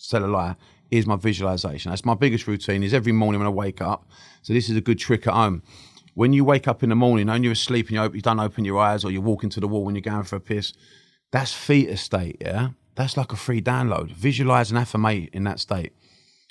[0.09, 0.57] tell a lie,
[0.93, 1.91] is my visualization.
[1.91, 2.83] That's my biggest routine.
[2.83, 4.09] Is every morning when I wake up.
[4.43, 5.63] So this is a good trick at home.
[6.15, 8.41] When you wake up in the morning, and you're asleep and you, open, you don't
[8.41, 10.73] open your eyes, or you're walking to the wall when you're going for a piss,
[11.31, 12.37] that's theta state.
[12.41, 14.11] Yeah, that's like a free download.
[14.13, 15.93] Visualize and affirmate in that state.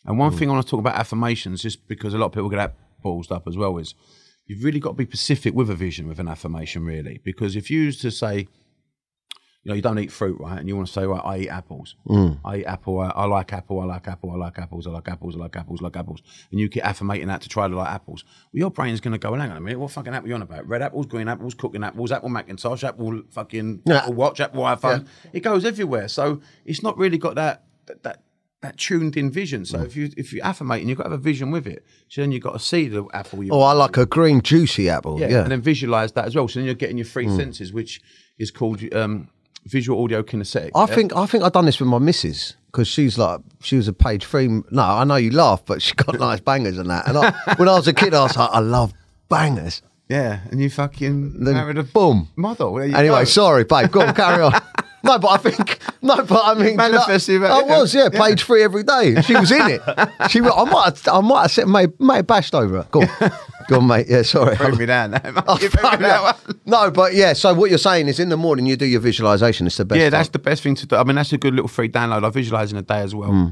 [0.09, 0.37] And one hmm.
[0.39, 2.75] thing I want to talk about affirmations, just because a lot of people get that
[3.05, 3.93] ballsed up as well, is
[4.47, 7.21] you've really got to be specific with a vision with an affirmation, really.
[7.23, 8.47] Because if you used to say,
[9.63, 10.57] you know, you don't eat fruit, right?
[10.57, 11.95] And you want to say, right, I eat apples.
[12.07, 12.31] Hmm.
[12.43, 12.99] I eat apple.
[12.99, 13.81] I, I like apple.
[13.81, 14.31] I like apple.
[14.31, 14.87] I like apples.
[14.87, 15.35] I like apples.
[15.35, 15.79] I like apples.
[15.79, 16.23] I like apples.
[16.49, 18.23] And you keep affirmating that to try to like apples.
[18.51, 19.79] Well, your brain's going to go, well, hang on a minute.
[19.79, 20.67] What fucking apple are you on about?
[20.67, 23.97] Red apples, green apples, cooking apples, Apple Macintosh, Apple fucking Yeah.
[23.97, 25.07] Apple Watch, Apple iPhone.
[25.33, 26.07] It goes everywhere.
[26.07, 28.23] So it's not really got that that that,
[28.61, 29.63] that tuned in vision.
[29.65, 31.85] So if you if you affirmate and you've got to have a vision with it,
[32.09, 33.43] so then you've got to see the apple.
[33.43, 35.19] You Oh, I like a green juicy apple.
[35.19, 35.41] yeah, Yeah.
[35.43, 36.47] and then visualize that as well.
[36.47, 38.01] So then you're getting your three senses, which
[38.37, 39.29] is called um,
[39.65, 40.71] visual audio kinesthetic.
[40.75, 43.87] I think I think I've done this with my missus because she's like she was
[43.87, 44.47] a page three.
[44.47, 47.07] No, I know you laugh, but she got nice bangers and that.
[47.07, 48.93] And I, when I was a kid, I was like, I love
[49.29, 49.81] bangers.
[50.09, 52.27] yeah, and you fucking Then married a boom.
[52.35, 52.77] model.
[52.79, 53.23] Anyway, go.
[53.23, 53.89] sorry, babe.
[53.91, 54.53] Go on, carry on.
[55.03, 58.19] No, but I think no, but I mean, Manifested I it, was, yeah, yeah.
[58.19, 59.21] page three every day.
[59.21, 59.81] She was in it.
[60.29, 62.87] She, I might, have, I might have said, mate, mate, bashed over her.
[62.91, 63.31] Go on,
[63.67, 64.07] go on, mate.
[64.09, 64.55] Yeah, sorry.
[64.57, 65.11] Bring me down.
[65.11, 65.21] mate.
[65.47, 66.35] Oh, bring me down.
[66.65, 67.33] No, but yeah.
[67.33, 69.65] So what you're saying is, in the morning you do your visualization.
[69.67, 69.99] It's the best.
[69.99, 70.33] Yeah, that's time.
[70.33, 70.95] the best thing to do.
[70.95, 72.25] I mean, that's a good little free download.
[72.25, 73.31] I visualize in a day as well.
[73.31, 73.47] Hmm.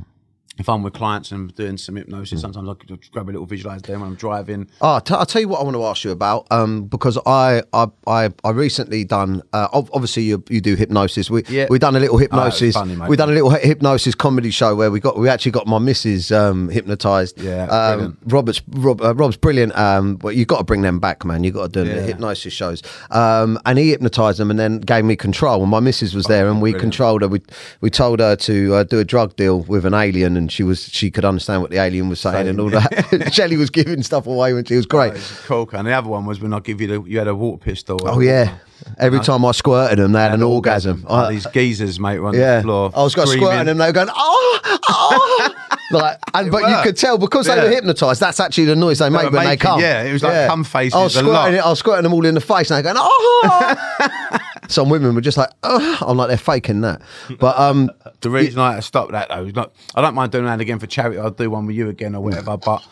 [0.58, 3.82] If I'm with clients and doing some hypnosis, sometimes I could grab a little visualize
[3.84, 4.68] there when I'm driving.
[4.82, 7.62] Oh, t- I'll tell you what I want to ask you about um, because I
[7.74, 11.30] I I, I recently done uh, obviously you, you do hypnosis.
[11.30, 11.68] We Yeah.
[11.70, 12.74] we done a little hypnosis.
[12.76, 13.10] funny, mate.
[13.10, 15.80] we done a little hy- hypnosis comedy show where we got we actually got my
[15.80, 17.39] missus um, hypnotized.
[17.39, 18.18] Yeah, um.
[18.26, 19.76] Robert's Rob, uh, Rob's brilliant.
[19.78, 21.43] Um, but you got to bring them back, man.
[21.43, 22.82] You got to do the hypnosis shows.
[23.12, 25.62] Um, and he hypnotized them and then gave me control.
[25.62, 26.82] And my missus was there, and we brilliant.
[26.82, 27.28] controlled her.
[27.28, 27.41] We
[27.82, 30.89] we told her to uh, do a drug deal with an alien, and she was
[30.89, 33.30] she could understand what the alien was saying and all that.
[33.34, 35.14] Shelley was giving stuff away when she was great.
[35.14, 35.70] It's cool.
[35.74, 38.00] And the other one was when I give you the you had a water pistol.
[38.04, 38.58] Oh yeah.
[39.00, 41.06] Every uh, time I squirted them, they had an orgasm.
[41.08, 42.91] Oh, I- these geezers, mate, were on yeah, the floor.
[42.95, 43.70] I was going squirting them.
[43.70, 45.50] And they were going, oh, oh.
[45.91, 48.20] like, and but you could tell because they were hypnotised.
[48.20, 49.80] That's actually the noise they make were when they making, come.
[49.80, 51.66] yeah, it was like cum faces I was a squirting, lot.
[51.66, 54.39] I was squirting them all in the face, and they going, oh.
[54.68, 55.97] Some women were just like, oh.
[56.01, 57.01] I'm like, they're faking that.
[57.39, 57.89] But um,
[58.22, 59.74] The reason I had to stop that though is not.
[59.95, 61.20] I don't mind doing that again for charity.
[61.20, 62.57] I'll do one with you again or whatever.
[62.68, 62.84] But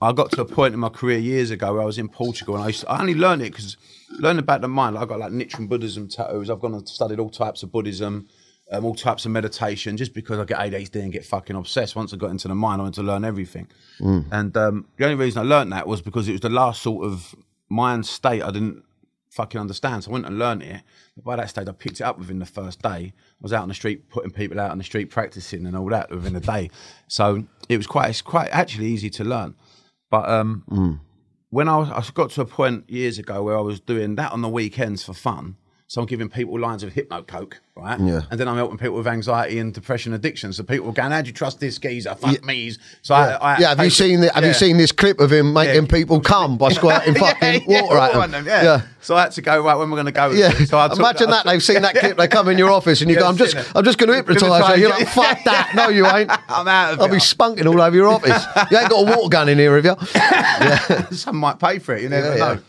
[0.00, 2.54] I got to a point in my career years ago where I was in Portugal
[2.54, 3.76] and I, used to, I only learned it because
[4.10, 4.94] learning about the mind.
[4.94, 6.50] Like I've got like Nichiren Buddhism tattoos.
[6.50, 8.28] I've gone and studied all types of Buddhism.
[8.70, 11.96] Um, all types of meditation, just because I get ADHD and get fucking obsessed.
[11.96, 13.66] Once I got into the mind, I wanted to learn everything.
[14.30, 17.06] And um, the only reason I learned that was because it was the last sort
[17.06, 17.34] of
[17.70, 18.84] mind state I didn't
[19.30, 20.04] fucking understand.
[20.04, 20.82] So I went and learned it.
[21.16, 23.12] But by that stage, I picked it up within the first day.
[23.14, 25.88] I was out on the street, putting people out on the street, practicing and all
[25.90, 26.70] that within a day.
[27.06, 29.54] So it was quite, it's quite actually easy to learn.
[30.10, 30.64] But um,
[31.50, 34.32] when I, was, I got to a point years ago where I was doing that
[34.32, 35.56] on the weekends for fun.
[35.90, 37.98] So I'm giving people lines of hypno coke, right?
[37.98, 38.20] Yeah.
[38.30, 40.52] And then I'm helping people with anxiety and depression addiction.
[40.52, 42.14] So people were going, "How do you trust this geezer?
[42.14, 45.18] Fuck me's." So I, I yeah, have you seen the, Have you seen this clip
[45.18, 45.90] of him making Yeah.
[45.90, 48.44] people come by squirting fucking yeah, water at on them?
[48.44, 48.62] yeah.
[48.62, 48.82] yeah.
[49.00, 50.28] So I had to go right when we're going to go.
[50.28, 50.66] with Yeah, it.
[50.68, 52.18] So I took- imagine I that took- they've seen that clip.
[52.18, 53.56] They come in your office and you Yeah, go, "I'm just.
[53.74, 55.72] I'm just going to hypnotise you." You're like, "Fuck that!
[55.74, 56.30] No, you ain't.
[56.50, 57.12] I'm out of I'll it.
[57.12, 58.44] be spunking all over your office.
[58.70, 59.86] You ain't got a water gun in here, have
[61.10, 61.16] you?
[61.16, 62.02] Some might pay for it.
[62.02, 62.54] You never Yeah, yeah.
[62.56, 62.60] know.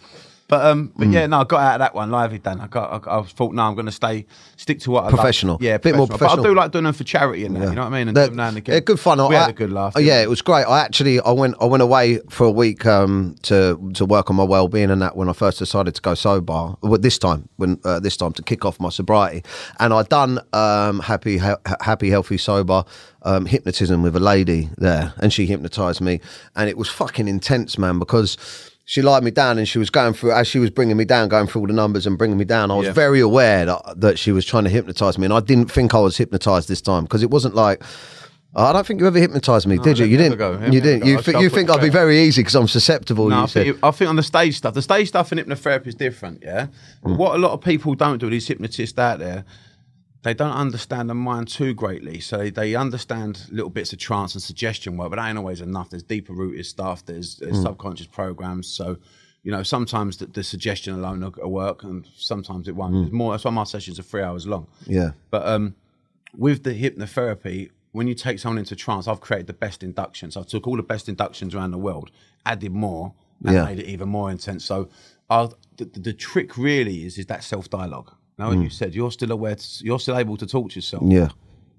[0.50, 2.40] But um, but yeah, no, I got out of that one lively.
[2.40, 4.26] Dan, I got, I, I thought, no, I'm going to stay,
[4.58, 5.10] stick to what I.
[5.10, 5.60] Professional.
[5.62, 6.38] Yeah, a Bit more professional.
[6.38, 7.70] But I do like doing them for charity and that.
[7.70, 8.08] You know what I mean?
[8.08, 8.74] And They're, now and again.
[8.74, 9.20] they're good fun.
[9.30, 9.94] We I, had a good laugh.
[9.96, 10.24] oh, yeah, we?
[10.24, 10.64] it was great.
[10.64, 14.38] I actually I went I went away for a week um, to to work on
[14.38, 16.76] my well being and that when I first decided to go sober.
[16.82, 19.44] Well, this time when uh, this time to kick off my sobriety,
[19.80, 22.86] and I done um, happy he- happy healthy sober.
[23.24, 26.22] Um, hypnotism with a lady there, and she hypnotized me,
[26.56, 28.38] and it was fucking intense, man, because
[28.90, 31.30] she lied me down and she was going through as she was bringing me down,
[31.30, 32.72] going through all the numbers and bringing me down.
[32.72, 32.94] I was Yeah.
[32.94, 36.00] very aware that, that she was trying to hypnotize me, and I didn't think I
[36.00, 37.84] was hypnotized this time because it wasn't like.
[38.56, 40.08] I don't think you ever hypnotised me, did you?
[40.08, 40.40] You didn't.
[40.40, 40.54] go.
[40.54, 41.06] You me have a didn't.
[41.06, 43.30] You, start you think I'd be very easy because I'm susceptible.
[43.30, 43.64] No, you I said.
[43.68, 46.66] think, I think on the stage stuff, the stage stuff in hypnotherapy is different, yeah?
[47.04, 49.46] But what a lot of people don't do, these hypnotists out there,
[50.24, 52.20] they don't understand the mind too greatly.
[52.20, 55.90] So they, understand little bits of trance and suggestion work, but that ain't always enough.
[55.90, 58.68] There's deeper rooted stuff, there's, there's subconscious programs.
[58.68, 58.98] So,
[59.44, 62.94] you know, sometimes the, the suggestion alone will, work and sometimes it won't.
[62.94, 64.68] There's more, that's why my sessions are three hours long.
[64.86, 65.12] Yeah.
[65.32, 65.76] But um,
[66.38, 70.36] with the hypnotherapy, when you take someone into trance, I've created the best inductions.
[70.36, 72.12] I took all the best inductions around the world,
[72.46, 73.14] added more,
[73.46, 73.64] and Yeah.
[73.64, 74.66] made it even more intense.
[74.66, 74.90] So,
[75.30, 78.12] I'll, the, the, the trick really is is that self dialogue.
[78.40, 81.04] Now, when you said you're still aware, to, you're still able to talk to yourself.
[81.04, 81.12] Mm.
[81.12, 81.30] Yeah.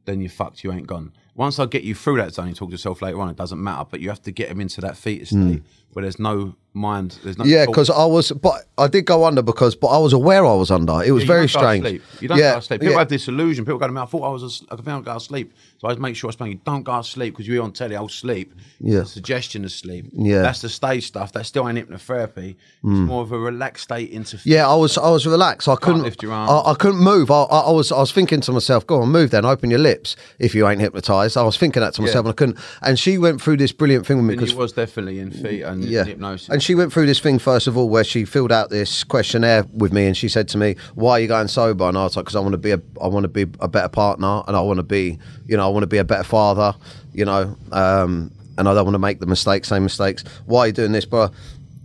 [0.05, 0.63] Then you're fucked.
[0.63, 1.13] You ain't gone.
[1.35, 3.31] Once I get you through that zone, you talk to yourself later on.
[3.31, 5.51] It doesn't matter, but you have to get them into that theta hmm.
[5.51, 5.63] state
[5.93, 7.19] where there's no mind.
[7.25, 7.45] There's no.
[7.45, 10.55] Yeah, because I was, but I did go under because, but I was aware I
[10.55, 11.03] was under.
[11.03, 12.03] It was Yeah, very don't go to strange.
[12.21, 12.81] You don't yeah, go to sleep.
[12.81, 12.99] People yeah.
[13.01, 13.65] have this illusion.
[13.65, 15.53] People go to me, I thought I was, as- I I'll go to sleep.
[15.79, 17.73] So I just make sure I explain, you don't go to sleep because you're on
[17.73, 18.55] telly, I'll sleep.
[18.79, 19.03] Yeah.
[19.03, 20.07] Suggestion of sleep.
[20.13, 20.43] Yeah.
[20.43, 21.33] That's the stage stuff.
[21.33, 22.51] That's still ain't hypnotherapy.
[22.51, 23.05] It's hmm.
[23.05, 25.69] more of a relaxed state into Yeah, I was I was relaxed.
[25.69, 26.63] I couldn't lift your I.
[26.67, 27.31] I couldn't move.
[27.31, 29.81] I, I, I was I was thinking to myself, go on, move then, open your
[29.81, 31.11] lips if you ain't hypnotized.
[31.21, 32.59] I was thinking that to myself and I couldn't.
[32.83, 35.85] And she went through this brilliant thing with me because was definitely in feet and
[35.85, 36.49] yeah, hypnosis.
[36.49, 39.65] and she went through this thing first of all where she filled out this questionnaire
[39.73, 42.17] with me and she said to me, "Why are you going sober?" And I was
[42.17, 44.57] like, "Because I want to be a I want to be a better partner and
[44.57, 46.75] I want to be you know I want to be a better father,
[47.13, 50.23] you know." Um, and I don't want to make the mistakes, same mistakes.
[50.45, 51.31] Why are you doing this, bro?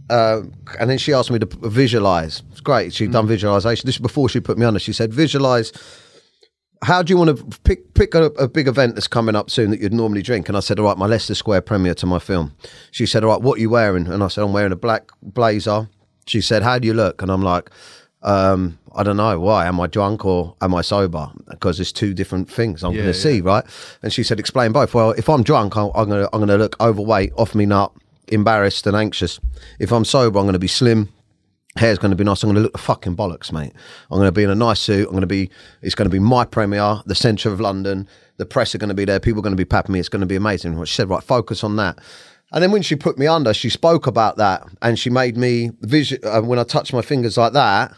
[0.10, 0.42] Uh,
[0.80, 2.44] and then she asked me to visualize.
[2.52, 2.94] It's great.
[2.94, 3.86] She'd done visualization.
[3.86, 4.80] This is before she put me on it.
[4.80, 5.72] She said, visualize.
[6.84, 9.72] How do you want to pick pick a, a big event that's coming up soon
[9.72, 10.48] that you'd normally drink?
[10.50, 12.54] And I said, all right, my Leicester Square premiere to my film.
[12.92, 14.08] She said, all right, what are you wearing?
[14.08, 15.88] And I said, I'm wearing a black blazer.
[16.28, 17.22] She said, how do you look?
[17.22, 17.70] And I'm like,
[18.24, 19.40] um, I don't know.
[19.40, 19.66] Why?
[19.68, 21.30] Am I drunk or am I sober?
[21.50, 23.64] Because there's two different things I'm going Yeah, to see, right?
[24.02, 24.94] And she said, explain both.
[24.94, 27.92] Well, if I'm drunk, I'm, going I'm going to look overweight, off me nut,
[28.30, 29.40] embarrassed and anxious.
[29.80, 31.10] If I'm sober, I'm going to be slim,
[31.76, 32.44] hair's going to be nice.
[32.44, 33.74] I'm going to look the fucking bollocks, mate.
[34.10, 35.06] I'm going to be in a nice suit.
[35.06, 35.50] I'm going to be.
[35.82, 38.08] It's going to be my premiere, the centre of London.
[38.38, 39.20] The press are going to be there.
[39.20, 40.00] People are going to be papping me.
[40.00, 40.84] It's going to be amazing.
[40.86, 42.00] She said, right, focus on that.
[42.52, 45.72] And then when she put me under, she spoke about that, and she made me
[45.82, 46.20] vision.
[46.24, 47.94] Uh, when I touched my fingers like that,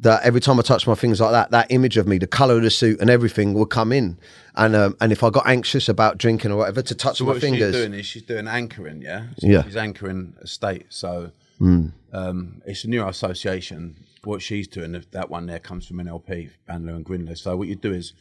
[0.00, 2.56] that every time I touched my fingers like that, that image of me, the colour
[2.56, 4.18] of the suit, and everything would come in.
[4.54, 7.32] And um, and if I got anxious about drinking or whatever, to touch So my
[7.32, 7.74] what fingers.
[7.74, 9.26] she's doing is she's doing anchoring, yeah?
[9.38, 9.62] So Yeah.
[9.64, 10.86] She's anchoring a state.
[10.88, 11.32] So
[12.12, 13.96] um, it's a neuro association.
[14.24, 17.34] What she's doing, that one there comes from NLP, Bandler and Grinder.
[17.36, 18.12] So what you do is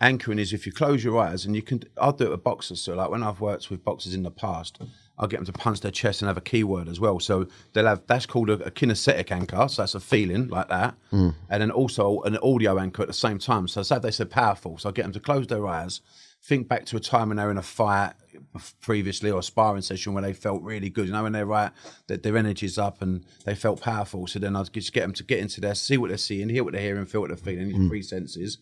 [0.00, 2.80] anchoring is if you close your eyes and you can, I'll do it with boxers.
[2.80, 4.78] So like when I've worked with boxers in the past,
[5.18, 7.18] I'll get them to punch their chest and have a keyword as well.
[7.18, 9.66] So they'll have, that's called a, a kinesthetic anchor.
[9.68, 10.94] So that's a feeling like that.
[11.50, 13.66] And then also an audio anchor at the same time.
[13.66, 14.78] So say they said powerful.
[14.78, 16.02] So I get them to close their eyes,
[16.44, 18.12] think back to a time when they were in a fight
[18.80, 21.06] previously or a sparring session where they felt really good.
[21.06, 21.70] You know, when they're right,
[22.06, 24.26] that their energy's up and they felt powerful.
[24.26, 26.64] So then I'd just get them to get into there, see what they're seeing, hear
[26.64, 28.58] what they're hearing, feel what they're feeling, these three senses.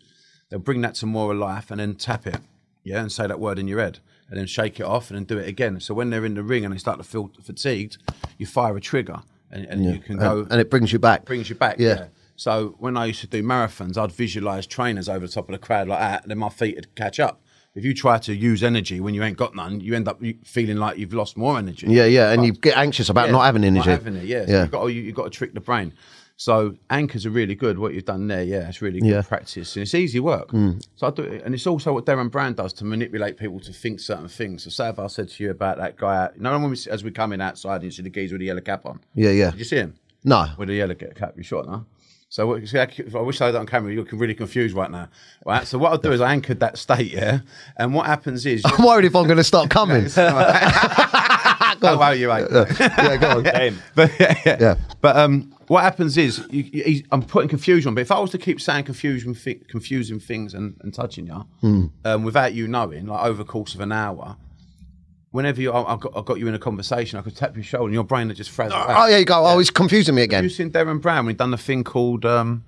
[0.49, 2.38] They'll bring that to more of life and then tap it,
[2.84, 3.99] yeah, and say that word in your head.
[4.28, 5.78] And then shake it off and then do it again.
[5.78, 7.99] So when they're in the ring and they start to feel fatigued,
[8.38, 11.24] you fire a trigger and, and you can go and, and it brings you back.
[11.24, 11.76] brings you back.
[11.78, 11.94] Yeah.
[11.94, 12.07] Yeah.
[12.36, 15.59] So when I used to do marathons, I'd visualize trainers over the top of the
[15.59, 17.40] crowd like that, and then my feet would catch up.
[17.77, 20.79] If you try to use energy when you ain't got none, you end up feeling
[20.79, 21.87] like you've lost more energy.
[21.89, 23.89] Yeah, yeah, and you get anxious about Yeah, not having energy.
[23.91, 24.47] Not having it, yeah.
[24.47, 25.93] So You've got to, you, you've got to trick the brain.
[26.39, 27.79] So anchors are really good.
[27.79, 29.20] What you've done there, yeah, it's really good Yeah.
[29.20, 29.29] Mm.
[29.29, 30.51] practice, and it's easy work.
[30.97, 33.72] So I do it, and it's also what Derren Brown does to manipulate people to
[33.72, 34.64] think certain things.
[34.64, 37.05] So say if I said to you about that guy, you know, when we, as
[37.05, 39.01] we come in outside, and you see the geezer with the yellow cap on.
[39.14, 39.51] Yeah, yeah.
[39.51, 39.95] Did you see him?
[40.24, 40.47] No.
[40.59, 41.35] with a yellow cap.
[41.37, 41.87] You shot now.
[42.29, 43.93] So what, see, I I wish I had that on camera.
[43.93, 45.09] You're looking really confused right now.
[45.45, 45.66] Right.
[45.66, 47.41] So what I'll do is I anchored that state, yeah.
[47.77, 50.07] And what happens is, I'm worried if I'm going to start coming.
[50.16, 52.51] oh wow, you ain't.
[52.51, 53.43] yeah, go on.
[53.95, 54.57] But yeah, yeah.
[54.61, 54.74] Yeah.
[55.01, 57.95] But um, what happens is, you, you, he's- I'm putting confusion on.
[57.95, 61.47] But if I was to keep saying confusion, thi- confusing things and, and touching you,
[61.61, 61.87] Hmm.
[62.05, 64.37] um, without you knowing, like over the course of an hour.
[65.33, 67.64] Whenever you, I, I, got, I got you in a conversation, I could tap your
[67.64, 68.89] shoulder and your brain would just frazzle out.
[68.89, 69.45] Oh, yeah, you go.
[69.47, 70.39] Oh, he's confusing me again.
[70.39, 72.64] Have you seen Derren Brown when he done the thing called um,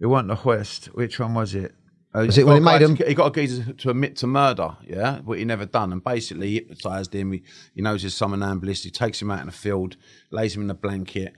[0.00, 0.86] it wasn't the West.
[0.86, 1.74] Which one was it?
[2.14, 3.90] Uh, Was it when he got a made him- to- He got a geezer to
[3.90, 7.32] admit to murder, yeah, what he never done, and basically he hypnotised him.
[7.32, 7.42] He,
[7.74, 8.84] he knows he's somnambulist.
[8.84, 9.96] He takes him out in the field,
[10.30, 11.34] lays him in a blanket.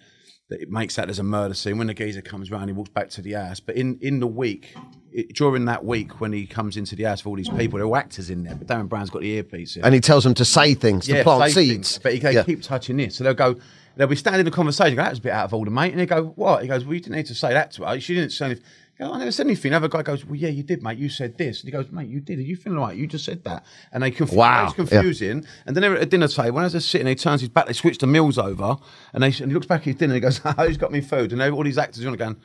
[0.51, 1.78] That it makes that as a murder scene.
[1.78, 3.61] When the geezer comes round, he walks back to the house.
[3.61, 4.74] But in in the week,
[5.11, 7.88] it, during that week, when he comes into the house with all these people, there
[7.88, 8.55] are actors in there.
[8.55, 9.76] But Derren Brown's got the earpiece.
[9.76, 11.92] In And he tells them to say things, to plant say seeds.
[11.92, 12.42] things, but he go, yeah.
[12.42, 13.16] keep touching this.
[13.16, 13.57] So they'll go,
[13.97, 14.97] they'll be standing in the conversation.
[14.97, 15.92] Go, that was a bit out of order, mate.
[15.92, 16.61] And they go, what?
[16.62, 17.99] He goes, well, you didn't need to say that to her.
[18.01, 18.64] She didn't say anything.
[18.99, 19.72] Goes, I never said anything.
[19.72, 20.99] The other guy goes, well, yeah, you did, mate.
[20.99, 21.61] You said this.
[21.61, 22.97] And he goes, mate, you did Are You feeling right?
[22.97, 23.64] you just said that.
[23.92, 24.66] And they conf- Wow.
[24.66, 25.45] It's confusing.
[25.66, 26.53] And then they're at a dinner table.
[26.57, 27.66] When they're sitting, he turns his back.
[27.66, 28.76] They switch the meals over,
[29.12, 30.14] and they and he looks back at his dinner.
[30.14, 31.32] and He goes, oh, who's got me food?
[31.32, 32.36] And they, all these actors are on going.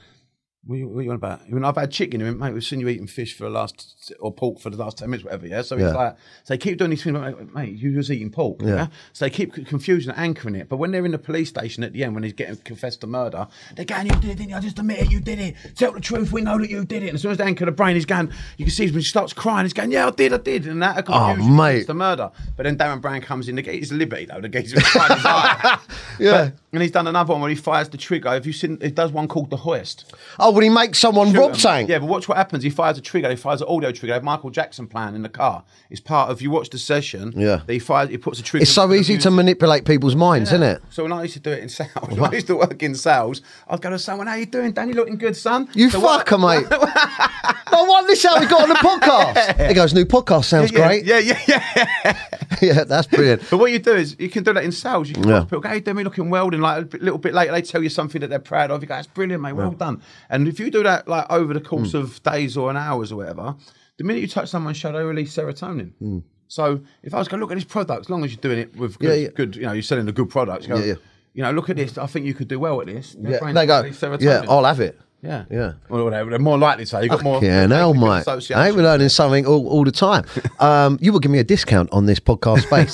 [0.66, 1.42] What are, you, what are you on about?
[1.46, 2.20] He went, I've had chicken.
[2.20, 4.78] He went, mate, we've seen you eating fish for the last, or pork for the
[4.78, 5.62] last 10 minutes, whatever, yeah?
[5.62, 5.86] So Yeah.
[5.88, 8.88] he's like, so they keep doing these things, like, mate, you was eating pork, yeah?
[9.14, 10.70] So they keep c- confusing and anchoring it.
[10.70, 13.08] But when they're in the police station at the end, when he's getting confessed to
[13.08, 14.60] murder, they're going, you did it, didn't you?
[14.62, 15.56] Just admit it, you did it.
[15.76, 17.08] Tell the truth, we know that you did it.
[17.08, 19.02] And as soon as they anchor the brain, he's going, you can see when he
[19.04, 20.68] starts crying, he's going, yeah, I did, I did.
[20.68, 21.78] And that confusion Oh, mate.
[21.78, 22.32] it's the murder.
[22.58, 25.26] But then Derren Brown comes in, the he's liberty, though, the geezer was crying his
[25.26, 25.80] eye.
[26.20, 26.32] Yeah.
[26.46, 28.30] But And he's done another one where he fires the trigger.
[28.30, 28.78] Have you seen?
[28.82, 30.04] He does one called the Heist.
[30.38, 31.88] Oh, when he makes someone rob something.
[31.88, 32.62] Yeah, but watch what happens.
[32.64, 33.30] He fires a trigger.
[33.30, 35.64] He fires an audio They have Michael Jackson playing in the car.
[35.90, 36.42] It's part of.
[36.42, 37.34] You watch the session.
[37.36, 37.62] Yeah.
[37.68, 38.10] He fires.
[38.10, 38.62] He puts a trigger.
[38.64, 40.82] It's so easy to manipulate people's minds, isn't it?
[40.90, 42.96] So when I used to do it in sales, when I used to work in
[42.96, 44.88] sales, I'd go to someone, "How you doing, Dan?
[44.90, 46.70] You looking good, son?" You So what- fucker, mate.
[47.72, 49.58] no, what this how we got on the podcast.
[49.70, 51.06] He goes, new podcast sounds yeah, great.
[51.06, 52.18] Yeah, yeah, yeah.
[52.62, 53.44] yeah, that's brilliant.
[53.50, 55.08] But what you do is you can do that in sales.
[55.10, 55.34] You can Yeah.
[55.40, 55.44] yeah.
[55.44, 56.50] people go, hey, Demi, looking well.
[56.52, 58.82] And like a little bit later, they tell you something that they're proud of.
[58.82, 59.54] You go, that's brilliant, mate.
[59.54, 60.02] Well done.
[60.30, 61.98] And if you do that like over the course Hmm.
[61.98, 63.56] of days or an hours or whatever,
[64.00, 65.92] the minute you touch someone's they release serotonin.
[66.00, 66.20] Hmm.
[66.48, 68.60] So if I was going, to look at this product, as long as you're doing
[68.60, 69.28] it with good, Yeah, yeah.
[69.36, 70.64] good you know, you're selling a good product.
[70.64, 70.94] You, go, Yeah, yeah.
[71.34, 71.98] you know, look at this.
[71.98, 73.14] I think you could do well at this.
[73.20, 74.98] Their Yeah, they go, yeah, I'll have it.
[75.22, 75.74] yeah, yeah.
[75.90, 76.90] Well, they're, they're more likely to.
[76.90, 77.44] Say, You got more.
[77.44, 78.64] Yeah, now, association.
[78.64, 80.26] Hey, we're learning something all, all the time.
[80.60, 82.94] Um, you will give me a discount on this podcast space.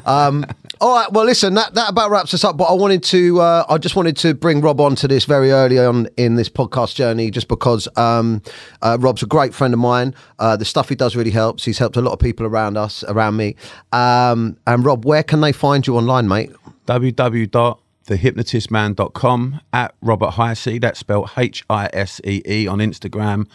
[0.06, 0.44] um,
[0.80, 1.12] all right.
[1.12, 2.56] Well, listen, that, that about wraps us up.
[2.56, 5.50] But I wanted to, uh, I just wanted to bring Rob on to this very
[5.50, 8.42] early on in this podcast journey, just because um,
[8.82, 10.14] uh, Rob's a great friend of mine.
[10.38, 11.64] Uh, the stuff he does really helps.
[11.64, 13.56] He's helped a lot of people around us, around me.
[13.92, 16.50] Um, and Rob, where can they find you online, mate?
[16.86, 20.80] www.thehypnotistman.com at Robert Hisee.
[20.80, 23.48] That's spelled H I S E E on Instagram,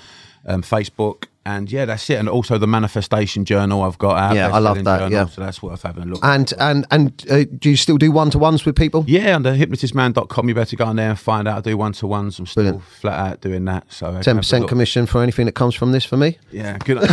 [0.45, 1.25] um, Facebook.
[1.43, 2.19] And yeah, that's it.
[2.19, 4.35] And also the Manifestation Journal I've got out.
[4.35, 5.25] Yeah, I love that, journal, yeah.
[5.25, 6.59] So that's worth having a look And at.
[6.61, 9.03] and and uh, do you still do one to ones with people?
[9.07, 11.57] Yeah, the hypnotistman.com, you better go on there and find out.
[11.57, 12.37] I do one to ones.
[12.37, 12.83] I'm still Brilliant.
[12.83, 13.91] flat out doing that.
[13.91, 16.37] So ten percent commission for anything that comes from this for me.
[16.51, 16.99] Yeah, good.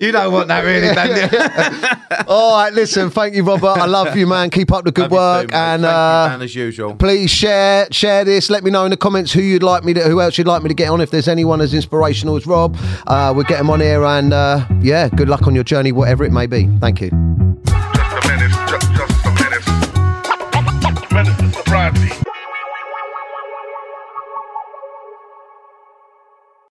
[0.00, 2.24] You don't want that, really, Ben.
[2.28, 3.10] All right, listen.
[3.10, 3.78] Thank you, Robert.
[3.78, 4.50] I love you, man.
[4.50, 7.86] Keep up the good love work, too, and uh, you, man, as usual, please share
[7.90, 8.50] share this.
[8.50, 10.62] Let me know in the comments who you'd like me to, who else you'd like
[10.62, 11.00] me to get on.
[11.00, 14.04] If there's anyone as inspirational as Rob, uh, we'll get him on here.
[14.04, 16.68] And uh, yeah, good luck on your journey, whatever it may be.
[16.80, 17.10] Thank you.
[17.10, 21.12] Just a minute, just, just a minute.
[21.12, 22.21] Minute to surprise me.